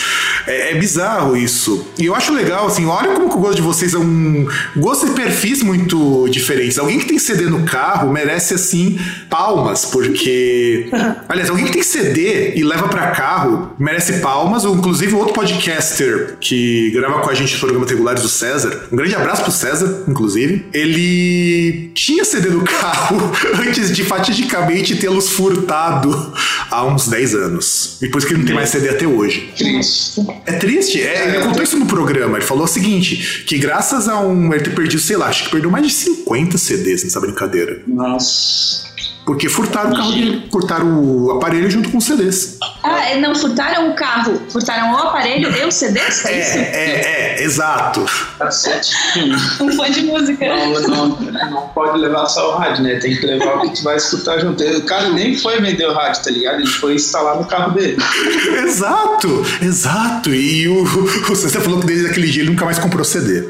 [0.47, 1.87] é, é, bizarro isso.
[1.97, 4.47] E eu acho legal, assim, olha como que o gosto de vocês é um
[4.77, 6.77] gosto de perfis muito diferentes.
[6.77, 8.99] Alguém que tem CD no carro merece, assim,
[9.29, 10.89] palmas, porque.
[11.27, 14.65] Aliás, alguém que tem CD e leva para carro merece palmas.
[14.65, 18.87] Ou, inclusive, outro podcaster que grava com a gente os programas regulares, o César.
[18.91, 20.65] Um grande abraço pro César, inclusive.
[20.73, 23.10] Ele tinha CD no carro
[23.67, 26.33] antes de fatidicamente tê-los furtado
[26.69, 27.97] há uns 10 anos.
[27.99, 29.51] Depois que ele não tem mais CD até hoje.
[29.57, 30.25] Triste.
[30.45, 31.01] É triste?
[31.01, 32.37] É, ele contou isso no programa.
[32.37, 34.53] Ele falou o seguinte: que graças a um.
[34.53, 37.81] Ele ter perdido, sei lá, acho que perdeu mais de 50 CDs nessa brincadeira.
[37.87, 38.90] Nossa.
[39.31, 42.57] Porque furtaram o carro dele, furtaram o aparelho junto com os CDs.
[42.83, 46.25] Ah, é, não furtaram o carro, furtaram o aparelho e os CDs?
[46.25, 46.57] É, É, isso?
[46.57, 48.05] é, é, exato.
[48.37, 48.91] Cacete.
[49.61, 50.45] Um fã de música.
[50.45, 51.07] Não, não,
[51.49, 52.95] não pode levar só o rádio, né?
[52.95, 54.61] Tem que levar o que tu vai escutar junto.
[54.63, 56.55] O cara nem foi vender o rádio, tá ligado?
[56.59, 57.97] Ele foi instalar no carro dele.
[58.65, 60.29] Exato, exato.
[60.33, 63.47] E o, o César falou que desde aquele dia ele nunca mais comprou CD.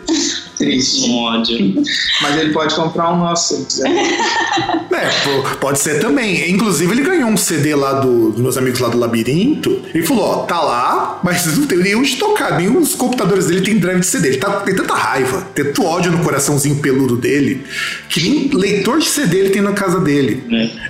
[0.58, 1.10] Triste.
[1.10, 1.74] Um ódio.
[2.22, 4.82] Mas ele pode comprar um nosso se ele quiser.
[4.91, 5.10] É,
[5.56, 6.52] pode ser também.
[6.52, 9.82] Inclusive, ele ganhou um CD lá do- dos meus amigos lá do Labirinto.
[9.95, 12.58] Ele falou: ó, tá lá, mas não tem nenhum de tocar.
[12.58, 14.28] Nenhum dos computadores dele tem drive de CD.
[14.28, 17.64] Ele tá, tem tanta raiva, tem tanto ódio no coraçãozinho peludo dele,
[18.10, 20.43] que nem leitor de CD ele tem na casa dele.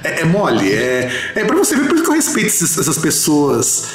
[0.04, 0.70] É, é mole.
[0.74, 3.86] É, é pra você ver, por isso que eu respeito esses- essas pessoas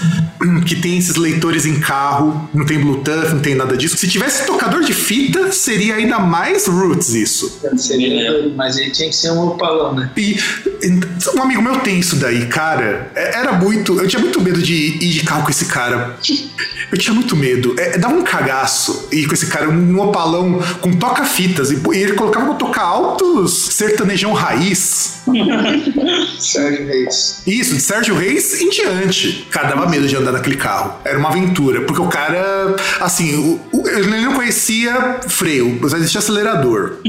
[0.66, 3.96] que tem esses leitores em carro, não tem Bluetooth, não tem nada disso.
[3.96, 7.60] Se tivesse tocador de fita, seria ainda mais roots isso.
[7.76, 10.10] Seria doido, mas ele tinha que ser um opalão, né?
[10.16, 10.36] E
[11.36, 13.10] um amigo meu tem isso daí, cara.
[13.14, 13.98] É- Era muito.
[14.00, 16.16] Eu tinha muito medo de ir de carro com esse cara.
[16.92, 17.74] Eu tinha muito medo.
[17.76, 21.72] É, dava um cagaço ir com esse cara num opalão com toca-fitas.
[21.72, 25.16] E, e ele colocava pra tocar altos sertanejão raiz.
[26.38, 27.42] Sérgio Reis.
[27.44, 29.46] Isso, de Sérgio Reis em diante.
[29.50, 30.94] Cara, dava medo de andar naquele carro.
[31.04, 31.80] Era uma aventura.
[31.80, 36.98] Porque o cara, assim, o- o- ele não conhecia freio, mas existia acelerador.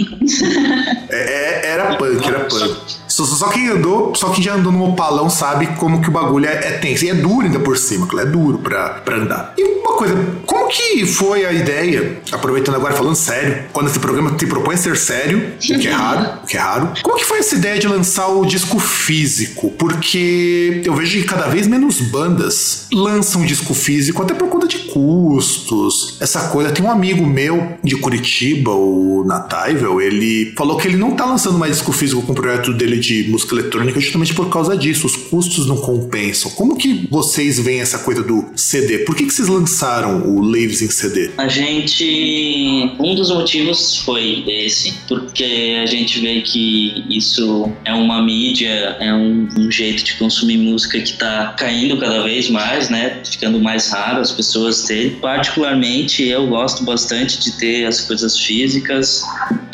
[1.10, 2.78] É, é- era punk, era punk.
[3.18, 6.46] Só, só quem andou, só quem já andou no opalão sabe como que o bagulho
[6.46, 7.04] é, é tenso.
[7.04, 9.54] E é duro ainda por cima, é duro pra, pra andar.
[9.58, 10.16] E uma coisa,
[10.46, 14.78] como que foi a ideia, aproveitando agora falando sério, quando esse programa te propõe a
[14.78, 17.80] ser sério, o que é raro, o que é raro, como que foi essa ideia
[17.80, 19.72] de lançar o disco físico?
[19.72, 24.78] Porque eu vejo que cada vez menos bandas lançam disco físico, até por conta de
[24.80, 26.72] custos, essa coisa.
[26.72, 31.58] Tem um amigo meu de Curitiba, o Nataivel, ele falou que ele não tá lançando
[31.58, 35.08] mais disco físico com o projeto dele de música eletrônica justamente por causa disso.
[35.08, 36.52] Os custos não compensam.
[36.52, 39.00] Como que vocês veem essa coisa do CD?
[39.00, 41.32] Por que, que vocês lançaram o Laves em CD?
[41.38, 42.96] A gente.
[43.00, 49.14] Um dos motivos foi esse, porque a gente vê que isso é uma mídia, é
[49.14, 53.22] um, um jeito de consumir música que tá caindo cada vez mais, né?
[53.24, 55.12] Ficando mais raro as pessoas terem.
[55.12, 59.24] Particularmente, eu gosto bastante de ter as coisas físicas.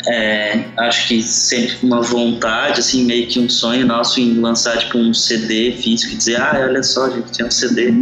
[0.08, 4.98] É, acho que sempre uma vontade, assim, meio que um sonho nosso em lançar tipo
[4.98, 7.92] um CD físico e dizer, ah, olha só, a gente tinha um CD.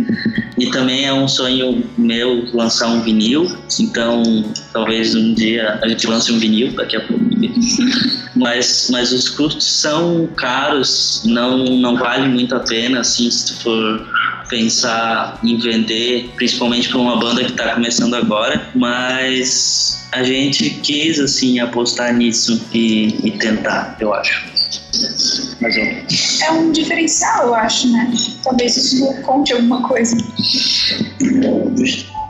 [0.59, 6.07] E também é um sonho meu lançar um vinil, então talvez um dia a gente
[6.07, 7.23] lance um vinil daqui a pouco.
[8.35, 13.61] Mas, mas os custos são caros, não, não vale muito a pena, assim, se tu
[13.61, 14.09] for
[14.53, 21.19] pensar em vender, principalmente para uma banda que está começando agora, mas a gente quis,
[21.19, 24.45] assim, apostar nisso e, e tentar, eu acho.
[25.59, 25.85] Mas eu...
[26.47, 28.13] É um diferencial, eu acho, né?
[28.45, 30.15] Talvez isso conte alguma coisa.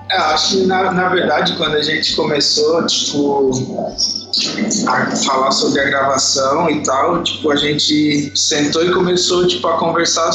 [0.08, 3.50] É, eu acho que na, na verdade quando a gente começou, tipo,
[4.86, 9.76] a falar sobre a gravação e tal, tipo, a gente sentou e começou, tipo, a
[9.78, 10.32] conversar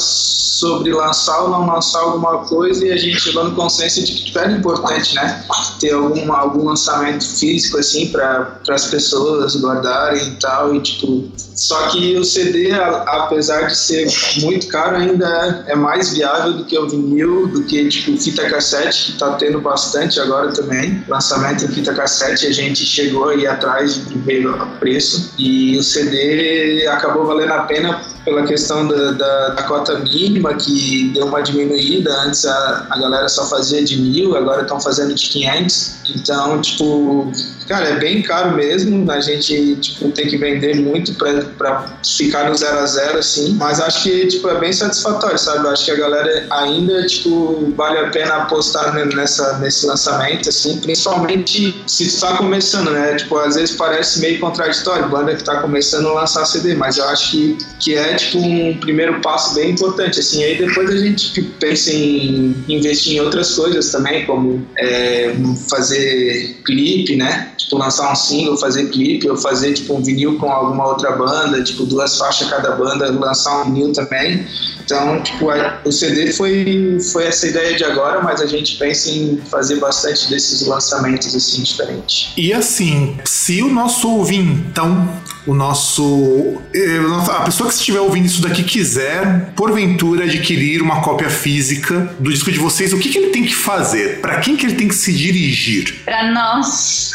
[0.58, 4.26] sobre lançar ou não lançar alguma coisa e a gente chegou no consenso de que
[4.26, 5.44] tipo, era importante, né?
[5.80, 11.88] Ter algum, algum lançamento físico, assim, para as pessoas guardarem e tal, e tipo, só
[11.90, 14.08] que o CD, apesar de ser
[14.42, 19.12] muito caro, ainda é mais viável do que o vinil, do que tipo fita cassete,
[19.12, 21.04] que tá tendo bastante agora também.
[21.08, 25.34] Lançamento em fita cassete, a gente chegou aí atrás de ver o preço.
[25.38, 31.12] E o CD acabou valendo a pena pela questão da, da, da cota mínima, que
[31.14, 32.12] deu uma diminuída.
[32.22, 35.96] Antes a, a galera só fazia de mil, agora estão fazendo de 500.
[36.16, 37.32] Então, tipo,
[37.68, 39.10] cara, é bem caro mesmo.
[39.12, 43.54] A gente tipo, tem que vender muito para ficar no zero a zero, assim.
[43.54, 45.68] Mas acho que tipo, é bem satisfatório, sabe?
[45.68, 50.78] Acho que a galera ainda tipo, vale a pena apostar ne- nessa, nesse lançamento, assim,
[50.80, 53.16] principalmente se tu tá começando, né?
[53.16, 57.08] Tipo, às vezes parece meio contraditório, banda que tá começando a lançar CD, mas eu
[57.10, 60.44] acho que, que é tipo um primeiro passo bem importante, assim.
[60.44, 65.34] Aí depois a gente tipo, pensa em investir em outras coisas também, como é,
[65.70, 67.52] fazer clipe, né?
[67.58, 71.64] Tipo, lançar um single, fazer clipe, ou fazer tipo um vinil com alguma outra banda,
[71.64, 74.46] tipo duas faixas cada banda, lançar um vinil também.
[74.84, 79.10] Então, tipo, a- o CD foi, foi essa ideia de agora, mas a gente pensa
[79.10, 82.32] em fazer bastante desses lançamentos assim diferentes.
[82.38, 85.10] E assim, se o nosso ouvintão,
[85.48, 86.62] o nosso.
[86.76, 87.00] eh,
[87.32, 92.52] A pessoa que estiver ouvindo isso daqui quiser, porventura, adquirir uma cópia física do disco
[92.52, 94.20] de vocês, o que, que ele tem que fazer?
[94.20, 96.02] Pra quem que ele tem que se dirigir?
[96.06, 97.12] Pra nós,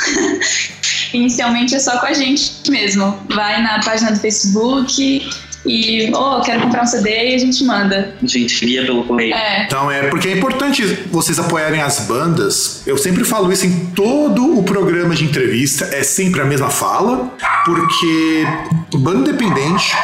[1.12, 3.16] inicialmente é só com a gente mesmo.
[3.34, 5.28] Vai na página do Facebook
[5.64, 8.14] e, oh, quero comprar um CD e a gente manda.
[8.22, 9.34] A gente via pelo correio.
[9.34, 12.82] É, Então é porque é importante vocês apoiarem as bandas.
[12.86, 17.32] Eu sempre falo isso em todo o programa de entrevista, é sempre a mesma fala,
[17.64, 18.46] porque
[18.94, 19.94] banda independente,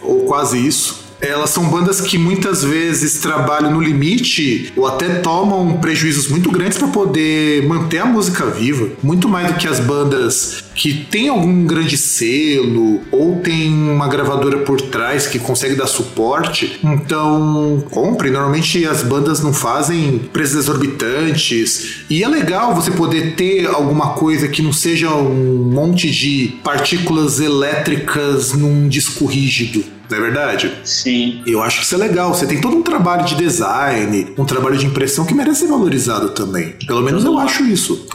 [0.00, 5.78] ou quase isso, elas são bandas que muitas vezes trabalham no limite ou até tomam
[5.78, 10.64] prejuízos muito grandes para poder manter a música viva, muito mais do que as bandas
[10.74, 16.78] que tem algum grande selo ou tem uma gravadora por trás que consegue dar suporte.
[16.84, 18.30] Então, compre.
[18.30, 24.48] Normalmente as bandas não fazem preços exorbitantes e é legal você poder ter alguma coisa
[24.48, 29.95] que não seja um monte de partículas elétricas num disco rígido.
[30.10, 30.72] Não é verdade?
[30.84, 31.42] Sim.
[31.46, 32.32] Eu acho que isso é legal.
[32.34, 36.30] Você tem todo um trabalho de design, um trabalho de impressão que merece ser valorizado
[36.30, 36.74] também.
[36.86, 38.06] Pelo menos eu acho isso.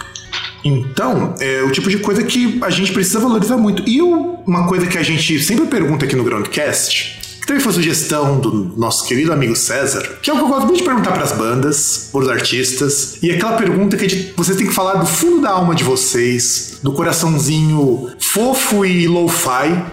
[0.64, 3.84] Então, é o tipo de coisa que a gente precisa valorizar muito.
[3.90, 7.21] E uma coisa que a gente sempre pergunta aqui no Groundcast
[7.52, 10.78] também foi sugestão do nosso querido amigo César, que é o que eu gosto muito
[10.78, 14.74] de perguntar para as bandas, para os artistas, e aquela pergunta que vocês têm que
[14.74, 19.84] falar do fundo da alma de vocês, do coraçãozinho fofo e lo-fi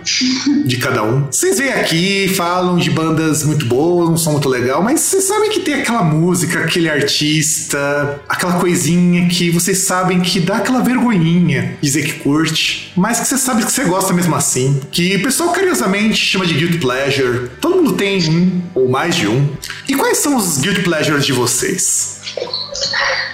[0.64, 1.26] de cada um.
[1.28, 5.50] Vocês vêm aqui, falam de bandas muito boas, um som muito legal, mas vocês sabem
[5.50, 11.76] que tem aquela música, aquele artista, aquela coisinha que vocês sabem que dá aquela vergonhinha
[11.82, 15.50] dizer que curte, mas que você sabe que você gosta mesmo assim, que o pessoal
[15.50, 19.48] carinhosamente chama de guilt pleasure, Todo mundo tem um ou mais de um.
[19.88, 22.18] E quais são os guilty pleasures de vocês?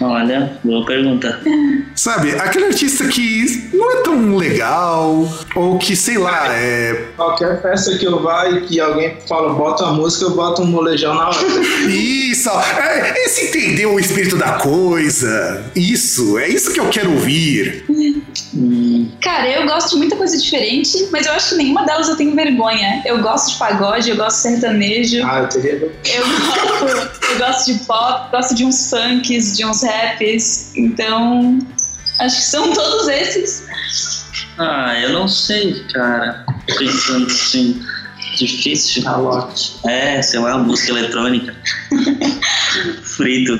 [0.01, 1.41] Olha, boa pergunta.
[1.95, 7.09] Sabe, aquele artista que não é tão legal, ou que, sei lá, é.
[7.17, 10.67] Qualquer festa que eu vá e que alguém fala, bota a música, eu boto um
[10.67, 11.39] molejão na hora.
[11.89, 15.65] Isso, é, esse entendeu o espírito da coisa.
[15.75, 17.85] Isso, é isso que eu quero ouvir.
[18.57, 19.11] Hum.
[19.21, 22.35] Cara, eu gosto de muita coisa diferente, mas eu acho que nenhuma delas eu tenho
[22.35, 23.03] vergonha.
[23.05, 25.27] Eu gosto de pagode, eu gosto de sertanejo.
[25.27, 25.73] Ah, eu teria.
[25.73, 30.73] Eu gosto, eu gosto de pop, gosto de uns funks, de uns raps.
[30.77, 31.59] Então,
[32.21, 33.67] acho que são todos esses.
[34.59, 36.45] Ah, eu não sei, cara.
[36.79, 37.83] Pensando assim,
[38.37, 39.03] difícil.
[39.07, 39.49] Ah,
[39.89, 41.55] é, sei lá, música eletrônica.
[43.03, 43.59] Frito.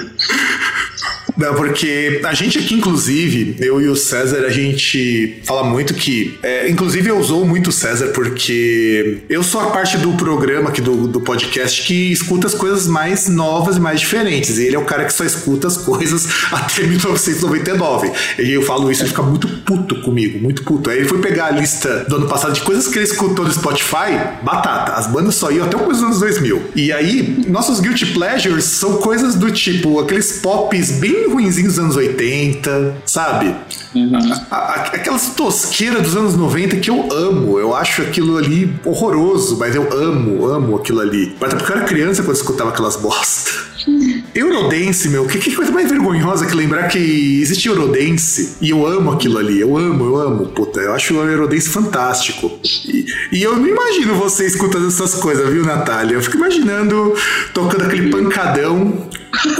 [1.37, 6.39] Não, porque a gente aqui, inclusive, eu e o César, a gente fala muito que.
[6.43, 10.81] É, inclusive, eu usou muito o César, porque eu sou a parte do programa aqui
[10.81, 14.59] do, do podcast que escuta as coisas mais novas e mais diferentes.
[14.59, 18.13] E ele é o cara que só escuta as coisas até 1999.
[18.39, 20.91] E eu falo isso, ele fica muito puto comigo, muito puto.
[20.91, 23.53] Aí ele foi pegar a lista do ano passado de coisas que ele escutou no
[23.53, 24.93] Spotify, batata.
[24.93, 26.63] As bandas só iam até o dos anos 2000.
[26.77, 31.85] E aí, nossos Guilty Pleasures são coisas do tipo aqueles pops bem bem ruinzinhos dos
[31.85, 33.55] anos 80, sabe?
[33.95, 34.33] Uhum.
[34.51, 37.59] A, a, aquelas tosqueiras dos anos 90 que eu amo.
[37.59, 41.35] Eu acho aquilo ali horroroso, mas eu amo, amo aquilo ali.
[41.41, 43.51] Mas porque eu era criança quando eu escutava aquelas bosta.
[44.35, 49.13] Eurodance, meu, que, que, coisa mais vergonhosa que lembrar que existe Eurodance e eu amo
[49.13, 52.51] aquilo ali, eu amo, eu amo, puta, eu acho o Eurodance fantástico.
[52.65, 56.15] E, e eu não imagino você escutando essas coisas, viu, Natália?
[56.15, 57.15] Eu fico imaginando
[57.53, 59.09] tocando aquele pancadão,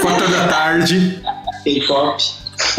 [0.01, 1.21] quatro da tarde.
[1.65, 2.23] K-pop.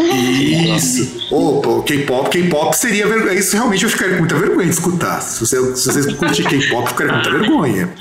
[0.00, 1.26] Isso.
[1.30, 3.34] Opa, K-pop, K-pop seria vergonha.
[3.34, 5.20] Isso realmente eu ficaria com muita vergonha de escutar.
[5.20, 7.94] Se você, se você curte K-pop, eu ficaria com muita vergonha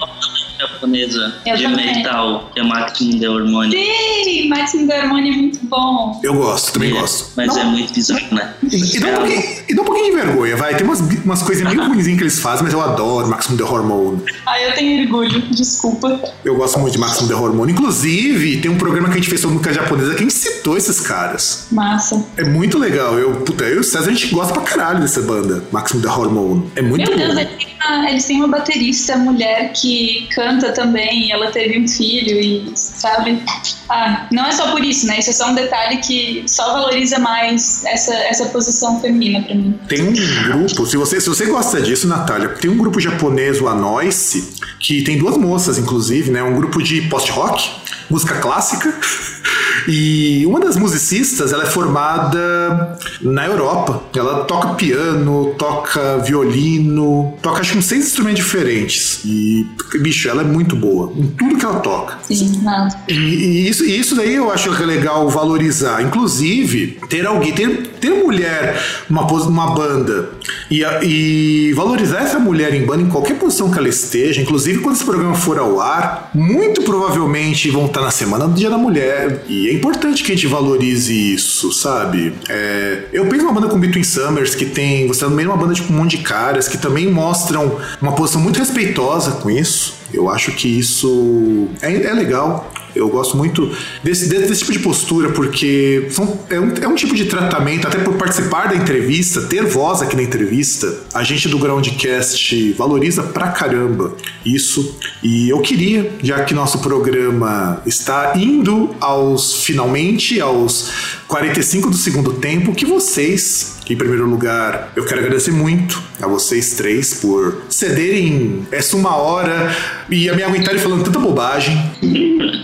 [0.76, 1.96] japonesa eu de também.
[1.96, 3.72] metal, que é Maximum The Hormone.
[3.72, 6.20] Sim, Maximum The Hormone é muito bom.
[6.24, 7.32] Eu gosto, também é, gosto.
[7.36, 8.54] Mas não, é muito bizarro, né?
[8.72, 10.76] E, e, dá um e, dá um pouquinho de vergonha, vai.
[10.76, 14.22] Tem umas, umas coisas meio ruins que eles fazem, mas eu adoro Maximum The Hormone.
[14.46, 16.20] Ah, eu tenho orgulho, desculpa.
[16.44, 17.72] Eu gosto muito de Maximum The Hormone.
[17.72, 20.78] Inclusive, tem um programa que a gente fez sobre música japonesa que a gente citou
[20.78, 21.68] esses caras.
[21.72, 22.26] Massa.
[22.38, 23.18] É muito legal.
[23.18, 26.10] Eu, puta, eu e o César, a gente gosta pra caralho dessa banda, Maximum The
[26.10, 26.72] Hormone.
[26.76, 27.34] É muito Meu bom.
[27.34, 31.88] Deus, eles têm, uma, eles têm uma baterista mulher que canta também, ela teve um
[31.88, 33.42] filho e, sabe?
[33.90, 35.20] Ah, não é só por isso, né?
[35.20, 39.80] Isso é só um detalhe que só valoriza mais essa, essa posição feminina para mim.
[39.88, 43.68] Tem um grupo, se você, se você gosta disso, Natália, tem um grupo japonês, o
[43.68, 46.42] Anoice, que tem duas moças, inclusive, né?
[46.44, 47.70] Um grupo de post-rock,
[48.10, 48.94] música clássica.
[49.88, 54.04] E uma das musicistas, ela é formada na Europa.
[54.16, 59.22] Ela toca piano, toca violino, toca acho que uns seis instrumentos diferentes.
[59.26, 59.66] E,
[60.02, 62.18] bicho, ela é muito boa em tudo que ela toca.
[62.24, 62.64] Sim.
[63.08, 66.02] E, e, isso, e isso daí eu acho que é legal valorizar.
[66.02, 70.30] Inclusive, ter alguém, ter, ter mulher numa, numa banda
[70.70, 74.96] e, e valorizar essa mulher em banda em qualquer posição que ela esteja, inclusive quando
[74.96, 79.44] esse programa for ao ar, muito provavelmente vão estar na semana do Dia da Mulher.
[79.48, 82.34] E é importante que a gente valorize isso, sabe?
[82.50, 85.08] É, eu penso numa banda com Between Summers, que tem.
[85.08, 88.14] Você tá no meio uma banda tipo, um monte de caras que também mostram uma
[88.14, 89.96] posição muito respeitosa com isso.
[90.14, 92.72] Eu acho que isso é, é legal.
[92.96, 93.70] Eu gosto muito
[94.04, 98.00] desse, desse, tipo de postura, porque são, é, um, é um tipo de tratamento, até
[98.00, 103.50] por participar da entrevista, ter voz aqui na entrevista, a gente do Groundcast valoriza pra
[103.50, 104.16] caramba
[104.46, 104.98] isso.
[105.22, 110.92] E eu queria, já que nosso programa está indo aos finalmente aos
[111.28, 116.74] 45 do segundo tempo, que vocês, em primeiro lugar, eu quero agradecer muito a vocês
[116.74, 119.76] três por cederem essa uma hora
[120.10, 121.76] e a me aguentarem falando tanta bobagem.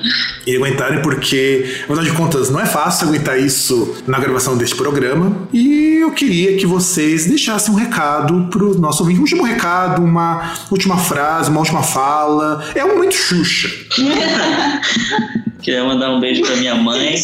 [0.45, 5.47] E aguentarem porque, afinal de contas, não é fácil aguentar isso na gravação deste programa.
[5.53, 9.19] E eu queria que vocês deixassem um recado pro nosso ouvinte.
[9.19, 12.65] Um último recado, uma última frase, uma última fala.
[12.73, 13.69] É um momento Xuxa.
[15.61, 17.15] Queria mandar um beijo pra minha mãe,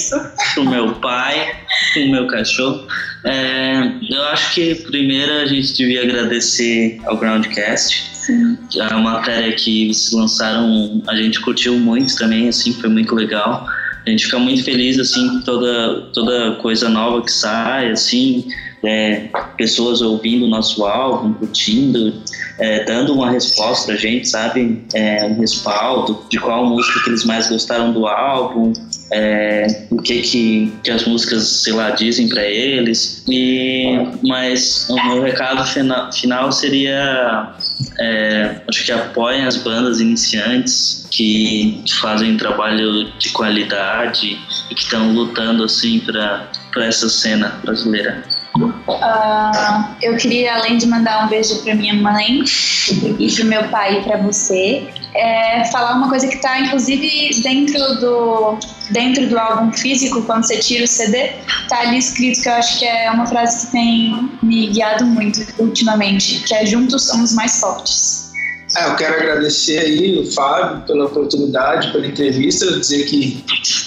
[0.53, 1.55] pro meu pai,
[1.93, 2.88] pro meu cachorro.
[3.23, 8.11] É, eu acho que primeiro a gente devia agradecer ao Groundcast.
[8.13, 8.57] Sim.
[8.79, 13.65] A matéria que vocês lançaram, a gente curtiu muito também, assim, foi muito legal.
[14.05, 18.47] A gente fica muito feliz, assim, com toda, toda coisa nova que sai, assim,
[18.83, 22.13] é, pessoas ouvindo o nosso álbum, curtindo,
[22.59, 24.83] é, dando uma resposta pra gente, sabe?
[24.93, 28.73] É, um respaldo de qual música que eles mais gostaram do álbum,
[29.11, 33.23] é, o que, que que as músicas, sei lá, dizem para eles.
[33.27, 37.53] E mas o meu recado fina, final seria,
[37.99, 44.37] é, acho que apoiem as bandas iniciantes que, fazem trabalho de qualidade
[44.69, 46.47] e que estão lutando assim para
[46.78, 48.23] para essa cena brasileira.
[49.01, 52.43] Ah, eu queria, além de mandar um beijo para minha mãe
[53.19, 57.80] e para meu pai e para você, é, falar uma coisa que está inclusive dentro
[57.99, 58.59] do
[58.91, 61.34] dentro do álbum físico, quando você tira o CD,
[61.67, 65.45] tá ali escrito que eu acho que é uma frase que tem me guiado muito
[65.59, 68.26] ultimamente, que é juntos somos mais fortes.
[68.78, 73.43] É, eu quero agradecer aí o Fábio pela oportunidade, pela entrevista, dizer que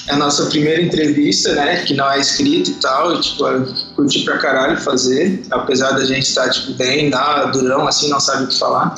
[0.09, 3.73] é a nossa primeira entrevista, né, que não é escrita e tal, e, tipo, eu
[3.95, 8.45] curti pra caralho fazer, apesar da gente estar, tipo, bem na durão, assim, não sabe
[8.45, 8.93] o que falar.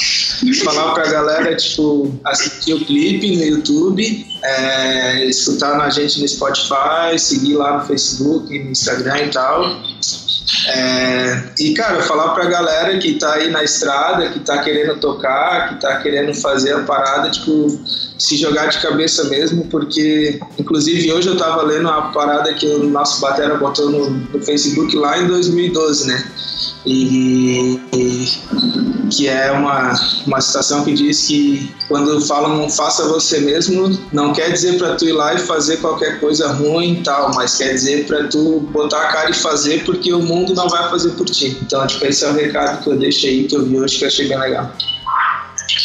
[0.64, 7.18] falar pra galera, tipo, assistir o clipe no YouTube, é, escutar a gente no Spotify,
[7.18, 9.82] seguir lá no Facebook, no Instagram e tal.
[10.66, 15.68] É, e, cara, falar pra galera que tá aí na estrada, que tá querendo tocar,
[15.68, 17.80] que tá querendo fazer a parada, tipo,
[18.22, 22.84] se jogar de cabeça mesmo, porque, inclusive, hoje eu tava lendo uma parada que o
[22.84, 26.24] nosso batera botou no, no Facebook lá em 2012, né?
[26.86, 28.28] E, e
[29.10, 29.92] que é uma,
[30.24, 35.04] uma citação que diz que quando falam faça você mesmo, não quer dizer para tu
[35.04, 39.02] ir lá e fazer qualquer coisa ruim e tal, mas quer dizer para tu botar
[39.02, 41.58] a cara e fazer porque o mundo não vai fazer por ti.
[41.60, 44.08] Então, tipo, esse é o recado que eu deixei que eu vi hoje que eu
[44.08, 44.72] achei bem legal.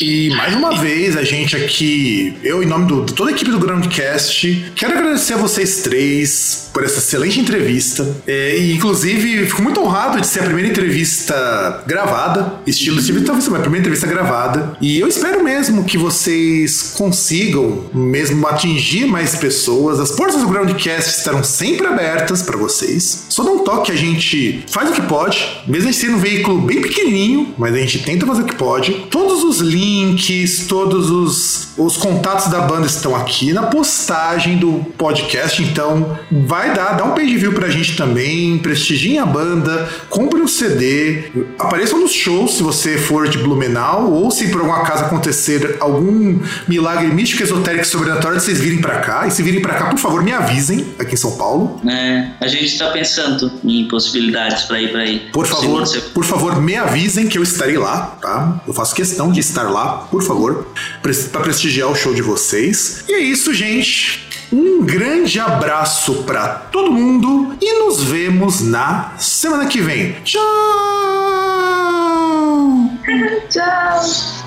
[0.01, 3.59] E mais uma vez, a gente aqui, eu em nome de toda a equipe do
[3.59, 8.07] Groundcast, quero agradecer a vocês três por essa excelente entrevista.
[8.27, 13.47] É, e inclusive, fico muito honrado de ser a primeira entrevista gravada, estilo Steve, talvez
[13.47, 14.77] a primeira entrevista gravada.
[14.79, 19.99] E eu espero mesmo que vocês consigam mesmo atingir mais pessoas.
[19.99, 23.25] As portas do Groundcast estarão sempre abertas para vocês.
[23.29, 26.81] Só dá um toque, a gente faz o que pode, mesmo sendo um veículo bem
[26.81, 28.93] pequenininho, mas a gente tenta fazer o que pode.
[29.09, 29.76] Todos os links,
[30.67, 36.93] todos os, os contatos da banda estão aqui na postagem do podcast, então vai dar,
[36.93, 42.11] dá um page view pra gente também, prestigiem a banda, compre um CD, apareçam nos
[42.11, 47.43] shows se você for de Blumenau, ou se por algum acaso acontecer algum milagre místico,
[47.43, 50.93] esotérico sobrenatural, vocês virem pra cá, e se virem pra cá, por favor, me avisem,
[50.99, 51.82] aqui em São Paulo.
[51.88, 55.19] É, a gente está pensando em possibilidades para ir para aí.
[55.32, 58.61] Por favor, por favor, me avisem que eu estarei lá, tá?
[58.67, 60.68] Eu faço questão de estar lá, por favor,
[61.01, 63.03] para prestigiar o show de vocês.
[63.07, 64.26] E é isso, gente.
[64.51, 70.13] Um grande abraço para todo mundo e nos vemos na semana que vem.
[70.24, 70.41] Tchau!
[73.49, 74.47] Tchau!